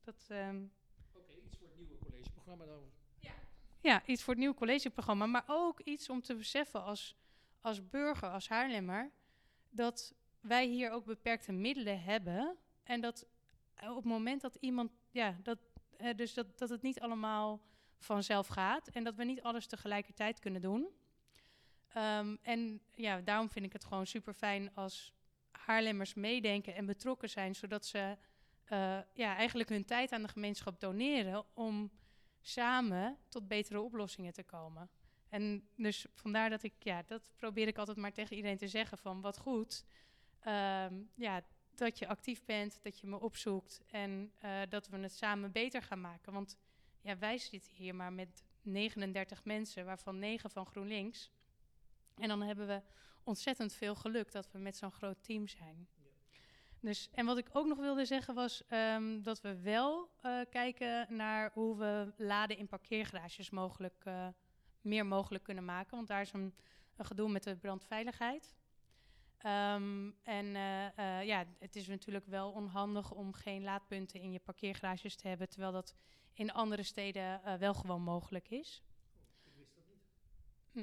dat... 0.00 0.26
Um, 0.30 0.72
Oké, 1.08 1.18
okay, 1.18 1.36
iets 1.44 1.56
voor 1.56 1.66
het 1.66 1.76
nieuwe 1.76 1.98
collegeprogramma 1.98 2.64
dan. 2.64 2.90
Ja. 3.18 3.34
ja, 3.80 4.06
iets 4.06 4.22
voor 4.22 4.32
het 4.32 4.42
nieuwe 4.42 4.56
collegeprogramma. 4.56 5.26
Maar 5.26 5.44
ook 5.46 5.80
iets 5.80 6.10
om 6.10 6.22
te 6.22 6.34
beseffen 6.34 6.82
als, 6.82 7.16
als 7.60 7.88
burger, 7.88 8.30
als 8.30 8.48
Haarlemmer... 8.48 9.12
dat 9.70 10.14
wij 10.40 10.66
hier 10.66 10.90
ook 10.90 11.04
beperkte 11.04 11.52
middelen 11.52 12.02
hebben. 12.02 12.56
En 12.82 13.00
dat 13.00 13.26
op 13.80 13.96
het 13.96 14.04
moment 14.04 14.40
dat 14.40 14.54
iemand... 14.54 14.90
Ja, 15.10 15.36
dat, 15.42 15.58
uh, 16.00 16.14
dus 16.14 16.34
dat, 16.34 16.58
dat 16.58 16.68
het 16.68 16.82
niet 16.82 17.00
allemaal 17.00 17.60
vanzelf 17.98 18.46
gaat 18.46 18.88
en 18.88 19.04
dat 19.04 19.14
we 19.14 19.24
niet 19.24 19.42
alles 19.42 19.66
tegelijkertijd 19.66 20.38
kunnen 20.38 20.60
doen. 20.60 20.88
Um, 21.96 22.38
en 22.42 22.80
ja, 22.94 23.20
daarom 23.20 23.50
vind 23.50 23.64
ik 23.64 23.72
het 23.72 23.84
gewoon 23.84 24.06
super 24.06 24.34
fijn 24.34 24.74
als 24.74 25.14
Haarlemmers 25.50 26.14
meedenken 26.14 26.74
en 26.74 26.86
betrokken 26.86 27.30
zijn, 27.30 27.54
zodat 27.54 27.86
ze 27.86 28.16
uh, 28.72 28.98
ja, 29.12 29.36
eigenlijk 29.36 29.68
hun 29.68 29.84
tijd 29.84 30.12
aan 30.12 30.22
de 30.22 30.28
gemeenschap 30.28 30.80
doneren 30.80 31.44
om 31.54 31.90
samen 32.40 33.18
tot 33.28 33.48
betere 33.48 33.80
oplossingen 33.80 34.32
te 34.32 34.42
komen. 34.42 34.90
En 35.28 35.68
dus 35.76 36.06
vandaar 36.14 36.50
dat 36.50 36.62
ik, 36.62 36.74
ja, 36.78 37.02
dat 37.02 37.30
probeer 37.36 37.66
ik 37.66 37.78
altijd 37.78 37.96
maar 37.96 38.12
tegen 38.12 38.36
iedereen 38.36 38.56
te 38.56 38.68
zeggen 38.68 38.98
van 38.98 39.20
wat 39.20 39.38
goed. 39.38 39.84
Um, 40.46 41.10
ja, 41.14 41.42
dat 41.74 41.98
je 41.98 42.06
actief 42.06 42.44
bent, 42.44 42.78
dat 42.82 42.98
je 43.00 43.06
me 43.06 43.20
opzoekt 43.20 43.80
en 43.86 44.32
uh, 44.44 44.60
dat 44.68 44.88
we 44.88 44.98
het 44.98 45.12
samen 45.12 45.52
beter 45.52 45.82
gaan 45.82 46.00
maken. 46.00 46.32
Want 46.32 46.58
ja, 47.06 47.18
wij 47.18 47.38
zitten 47.38 47.72
hier 47.74 47.94
maar 47.94 48.12
met 48.12 48.44
39 48.62 49.44
mensen, 49.44 49.84
waarvan 49.84 50.18
9 50.18 50.50
van 50.50 50.66
GroenLinks. 50.66 51.30
En 52.16 52.28
dan 52.28 52.42
hebben 52.42 52.66
we 52.66 52.82
ontzettend 53.24 53.74
veel 53.74 53.94
geluk 53.94 54.32
dat 54.32 54.50
we 54.52 54.58
met 54.58 54.76
zo'n 54.76 54.92
groot 54.92 55.24
team 55.24 55.48
zijn. 55.48 55.88
Dus, 56.80 57.08
en 57.12 57.26
wat 57.26 57.38
ik 57.38 57.48
ook 57.52 57.66
nog 57.66 57.78
wilde 57.78 58.04
zeggen 58.04 58.34
was 58.34 58.62
um, 58.70 59.22
dat 59.22 59.40
we 59.40 59.60
wel 59.60 60.10
uh, 60.22 60.40
kijken 60.50 61.16
naar 61.16 61.50
hoe 61.52 61.76
we 61.76 62.12
laden 62.16 62.56
in 62.56 62.66
parkeergarages 62.66 63.50
mogelijk, 63.50 64.04
uh, 64.04 64.28
meer 64.80 65.06
mogelijk 65.06 65.44
kunnen 65.44 65.64
maken. 65.64 65.96
Want 65.96 66.08
daar 66.08 66.20
is 66.20 66.32
een 66.32 66.54
gedoe 66.96 67.28
met 67.28 67.42
de 67.42 67.56
brandveiligheid. 67.56 68.54
Um, 69.46 70.14
en 70.22 70.46
uh, 70.46 71.24
ja, 71.24 71.44
het 71.58 71.76
is 71.76 71.86
natuurlijk 71.86 72.26
wel 72.26 72.50
onhandig 72.50 73.12
om 73.12 73.32
geen 73.32 73.62
laadpunten 73.62 74.20
in 74.20 74.32
je 74.32 74.40
parkeergarages 74.40 75.16
te 75.16 75.28
hebben, 75.28 75.48
terwijl 75.48 75.72
dat 75.72 75.94
in 76.32 76.52
andere 76.52 76.82
steden 76.82 77.40
uh, 77.44 77.54
wel 77.54 77.74
gewoon 77.74 78.02
mogelijk 78.02 78.48
is. 78.48 78.82
Ik 79.44 79.52
wist 79.56 79.74
dat 79.74 79.84
niet. 79.88 80.02
Hm, 80.72 80.78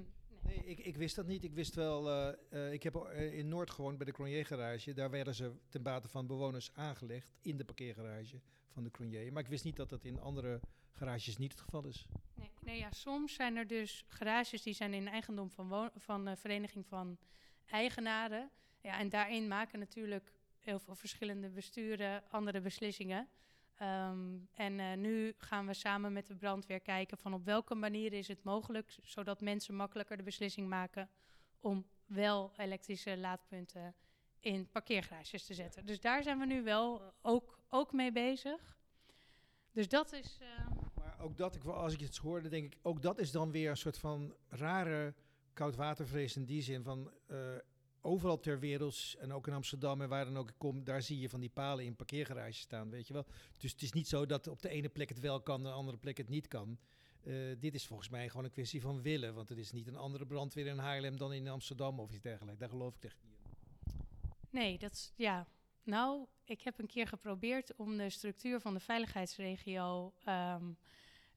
nee, 0.47 0.57
nee 0.57 0.65
ik, 0.65 0.79
ik, 0.79 0.97
wist 0.97 1.15
dat 1.15 1.27
niet. 1.27 1.43
Ik 1.43 1.53
wist 1.53 1.75
wel, 1.75 2.09
uh, 2.09 2.33
uh, 2.49 2.73
ik 2.73 2.83
heb 2.83 2.95
in 3.15 3.47
Noord 3.47 3.69
gewoond 3.69 3.97
bij 3.97 4.05
de 4.05 4.11
Cronier 4.11 4.45
garage. 4.45 4.93
Daar 4.93 5.09
werden 5.09 5.35
ze 5.35 5.55
ten 5.69 5.83
bate 5.83 6.07
van 6.07 6.27
bewoners 6.27 6.71
aangelegd 6.73 7.33
in 7.41 7.57
de 7.57 7.65
parkeergarage 7.65 8.41
van 8.67 8.83
de 8.83 8.91
Cronier. 8.91 9.33
Maar 9.33 9.43
ik 9.43 9.49
wist 9.49 9.63
niet 9.63 9.75
dat 9.75 9.89
dat 9.89 10.03
in 10.03 10.19
andere 10.19 10.59
garages 10.91 11.37
niet 11.37 11.51
het 11.51 11.61
geval 11.61 11.85
is. 11.85 12.07
Nee, 12.33 12.51
nee 12.61 12.77
ja, 12.77 12.91
soms 12.91 13.33
zijn 13.33 13.55
er 13.55 13.67
dus 13.67 14.03
garages 14.07 14.61
die 14.61 14.73
zijn 14.73 14.93
in 14.93 15.07
eigendom 15.07 15.49
van, 15.49 15.91
van 15.95 16.27
uh, 16.27 16.35
vereniging 16.35 16.85
van 16.87 17.17
eigenaren. 17.69 18.49
Ja, 18.81 18.99
en 18.99 19.09
daarin 19.09 19.47
maken 19.47 19.79
natuurlijk 19.79 20.33
heel 20.59 20.79
veel 20.79 20.95
verschillende 20.95 21.49
besturen 21.49 22.23
andere 22.29 22.61
beslissingen. 22.61 23.27
Um, 23.81 24.47
en 24.53 24.79
uh, 24.79 24.93
nu 24.93 25.33
gaan 25.37 25.67
we 25.67 25.73
samen 25.73 26.13
met 26.13 26.27
de 26.27 26.35
brandweer 26.35 26.79
kijken 26.79 27.17
van 27.17 27.33
op 27.33 27.45
welke 27.45 27.75
manier 27.75 28.13
is 28.13 28.27
het 28.27 28.43
mogelijk, 28.43 28.97
zodat 29.01 29.41
mensen 29.41 29.75
makkelijker 29.75 30.17
de 30.17 30.23
beslissing 30.23 30.69
maken 30.69 31.09
om 31.59 31.85
wel 32.05 32.53
elektrische 32.57 33.17
laadpunten 33.17 33.95
in 34.39 34.69
parkeergarages 34.69 35.45
te 35.45 35.53
zetten. 35.53 35.85
Dus 35.85 35.99
daar 35.99 36.23
zijn 36.23 36.39
we 36.39 36.45
nu 36.45 36.63
wel 36.63 37.13
ook, 37.21 37.59
ook 37.69 37.93
mee 37.93 38.11
bezig. 38.11 38.77
Dus 39.71 39.89
dat 39.89 40.13
is. 40.13 40.37
Uh 40.41 40.81
maar 41.03 41.19
ook 41.19 41.37
dat, 41.37 41.55
ik, 41.55 41.63
als 41.63 41.93
ik 41.93 41.99
het 41.99 42.17
hoorde, 42.17 42.49
denk 42.49 42.73
ik, 42.73 42.79
ook 42.81 43.01
dat 43.01 43.19
is 43.19 43.31
dan 43.31 43.51
weer 43.51 43.69
een 43.69 43.77
soort 43.77 43.97
van 43.97 44.33
rare 44.49 45.13
koudwatervrees 45.53 46.35
in 46.35 46.45
die 46.45 46.61
zin 46.61 46.83
van. 46.83 47.11
Uh, 47.27 47.37
overal 48.05 48.39
ter 48.39 48.59
wereld 48.59 49.15
en 49.19 49.33
ook 49.33 49.47
in 49.47 49.53
Amsterdam 49.53 50.01
en 50.01 50.09
waar 50.09 50.25
dan 50.25 50.37
ook 50.37 50.49
ik 50.49 50.55
kom, 50.57 50.83
daar 50.83 51.01
zie 51.01 51.19
je 51.19 51.29
van 51.29 51.39
die 51.39 51.49
palen 51.49 51.85
in 51.85 51.95
parkeergarages 51.95 52.59
staan, 52.59 52.89
weet 52.89 53.07
je 53.07 53.13
wel. 53.13 53.25
Dus 53.57 53.71
het 53.71 53.81
is 53.81 53.91
niet 53.91 54.07
zo 54.07 54.25
dat 54.25 54.47
op 54.47 54.61
de 54.61 54.69
ene 54.69 54.89
plek 54.89 55.09
het 55.09 55.19
wel 55.19 55.41
kan, 55.41 55.57
en 55.57 55.63
de 55.63 55.69
andere 55.69 55.97
plek 55.97 56.17
het 56.17 56.29
niet 56.29 56.47
kan. 56.47 56.77
Uh, 57.23 57.55
dit 57.59 57.73
is 57.73 57.87
volgens 57.87 58.09
mij 58.09 58.29
gewoon 58.29 58.45
een 58.45 58.51
kwestie 58.51 58.81
van 58.81 59.01
willen, 59.01 59.33
want 59.33 59.49
het 59.49 59.57
is 59.57 59.71
niet 59.71 59.87
een 59.87 59.95
andere 59.95 60.25
brandweer 60.25 60.67
in 60.67 60.77
Haarlem 60.77 61.17
dan 61.17 61.33
in 61.33 61.47
Amsterdam 61.47 61.99
of 61.99 62.11
iets 62.11 62.21
dergelijks. 62.21 62.59
Daar 62.59 62.69
geloof 62.69 62.95
ik 62.95 63.03
echt 63.03 63.17
niet 63.21 63.33
in. 63.33 63.51
Nee, 64.49 64.77
dat 64.77 64.91
is, 64.91 65.13
ja. 65.15 65.47
Nou, 65.83 66.25
ik 66.43 66.61
heb 66.61 66.79
een 66.79 66.87
keer 66.87 67.07
geprobeerd 67.07 67.75
om 67.75 67.97
de 67.97 68.09
structuur 68.09 68.59
van 68.59 68.73
de 68.73 68.79
veiligheidsregio 68.79 70.13
um, 70.27 70.77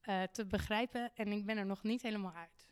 uh, 0.02 0.22
te 0.22 0.46
begrijpen 0.46 1.10
en 1.14 1.32
ik 1.32 1.46
ben 1.46 1.56
er 1.56 1.66
nog 1.66 1.82
niet 1.82 2.02
helemaal 2.02 2.32
uit. 2.32 2.68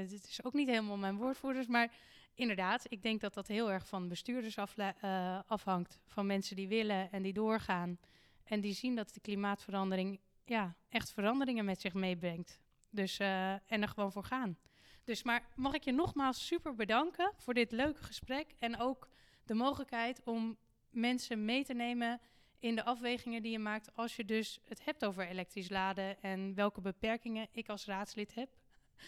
Het 0.00 0.28
is 0.28 0.44
ook 0.44 0.52
niet 0.52 0.68
helemaal 0.68 0.96
mijn 0.96 1.16
woordvoerders, 1.16 1.66
maar 1.66 1.92
inderdaad, 2.34 2.84
ik 2.88 3.02
denk 3.02 3.20
dat 3.20 3.34
dat 3.34 3.46
heel 3.46 3.70
erg 3.70 3.88
van 3.88 4.08
bestuurders 4.08 4.56
uh, 4.56 5.38
afhangt. 5.46 6.00
Van 6.06 6.26
mensen 6.26 6.56
die 6.56 6.68
willen 6.68 7.12
en 7.12 7.22
die 7.22 7.32
doorgaan. 7.32 7.98
En 8.44 8.60
die 8.60 8.74
zien 8.74 8.94
dat 8.94 9.14
de 9.14 9.20
klimaatverandering 9.20 10.20
ja, 10.44 10.76
echt 10.88 11.12
veranderingen 11.12 11.64
met 11.64 11.80
zich 11.80 11.94
meebrengt. 11.94 12.60
Dus, 12.90 13.20
uh, 13.20 13.52
en 13.52 13.82
er 13.82 13.88
gewoon 13.88 14.12
voor 14.12 14.24
gaan. 14.24 14.58
Dus 15.04 15.22
maar 15.22 15.48
mag 15.54 15.74
ik 15.74 15.84
je 15.84 15.92
nogmaals 15.92 16.46
super 16.46 16.74
bedanken 16.74 17.32
voor 17.36 17.54
dit 17.54 17.72
leuke 17.72 18.02
gesprek. 18.02 18.54
En 18.58 18.78
ook 18.78 19.08
de 19.44 19.54
mogelijkheid 19.54 20.20
om 20.24 20.56
mensen 20.90 21.44
mee 21.44 21.64
te 21.64 21.74
nemen 21.74 22.20
in 22.58 22.74
de 22.74 22.84
afwegingen 22.84 23.42
die 23.42 23.52
je 23.52 23.58
maakt 23.58 23.96
als 23.96 24.16
je 24.16 24.24
dus 24.24 24.60
het 24.64 24.84
hebt 24.84 25.04
over 25.04 25.26
elektrisch 25.26 25.68
laden 25.68 26.22
en 26.22 26.54
welke 26.54 26.80
beperkingen 26.80 27.48
ik 27.52 27.68
als 27.68 27.86
raadslid 27.86 28.34
heb. 28.34 28.48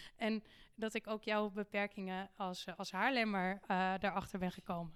En 0.16 0.42
dat 0.74 0.94
ik 0.94 1.06
ook 1.06 1.22
jouw 1.22 1.50
beperkingen 1.50 2.30
als, 2.36 2.66
als 2.76 2.90
Haarlemmer 2.90 3.52
uh, 3.52 3.58
daarachter 3.98 4.38
ben 4.38 4.52
gekomen. 4.52 4.92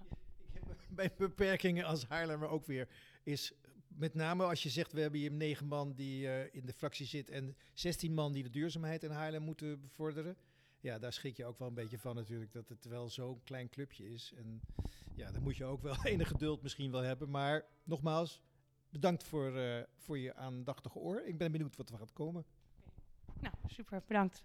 Mijn 0.96 1.10
beperkingen 1.16 1.84
als 1.84 2.04
Haarlemmer 2.04 2.48
ook 2.48 2.66
weer 2.66 2.88
is 3.22 3.52
met 4.00 4.14
name 4.14 4.44
als 4.44 4.62
je 4.62 4.68
zegt, 4.68 4.92
we 4.92 5.00
hebben 5.00 5.20
hier 5.20 5.32
negen 5.32 5.66
man 5.66 5.92
die 5.94 6.24
uh, 6.24 6.54
in 6.54 6.66
de 6.66 6.72
fractie 6.72 7.06
zit 7.06 7.30
en 7.30 7.56
16 7.74 8.14
man 8.14 8.32
die 8.32 8.42
de 8.42 8.50
duurzaamheid 8.50 9.02
in 9.02 9.10
Haarlem 9.10 9.42
moeten 9.42 9.80
bevorderen. 9.80 10.36
Ja, 10.80 10.98
daar 10.98 11.12
schrik 11.12 11.36
je 11.36 11.44
ook 11.44 11.58
wel 11.58 11.68
een 11.68 11.74
beetje 11.74 11.98
van 11.98 12.14
natuurlijk, 12.14 12.52
dat 12.52 12.68
het 12.68 12.84
wel 12.84 13.08
zo'n 13.08 13.42
klein 13.44 13.68
clubje 13.68 14.08
is. 14.08 14.32
En 14.36 14.60
ja, 15.14 15.32
dan 15.32 15.42
moet 15.42 15.56
je 15.56 15.64
ook 15.64 15.82
wel 15.82 16.04
enig 16.12 16.28
geduld 16.28 16.62
misschien 16.62 16.90
wel 16.90 17.00
hebben. 17.00 17.30
Maar 17.30 17.64
nogmaals, 17.82 18.42
bedankt 18.88 19.24
voor, 19.24 19.56
uh, 19.56 19.82
voor 19.96 20.18
je 20.18 20.34
aandachtige 20.34 20.98
oor. 20.98 21.22
Ik 21.22 21.38
ben 21.38 21.52
benieuwd 21.52 21.76
wat 21.76 21.90
er 21.90 21.98
gaat 21.98 22.12
komen. 22.12 22.44
Nou, 23.40 23.54
super, 23.66 24.02
bedankt. 24.06 24.44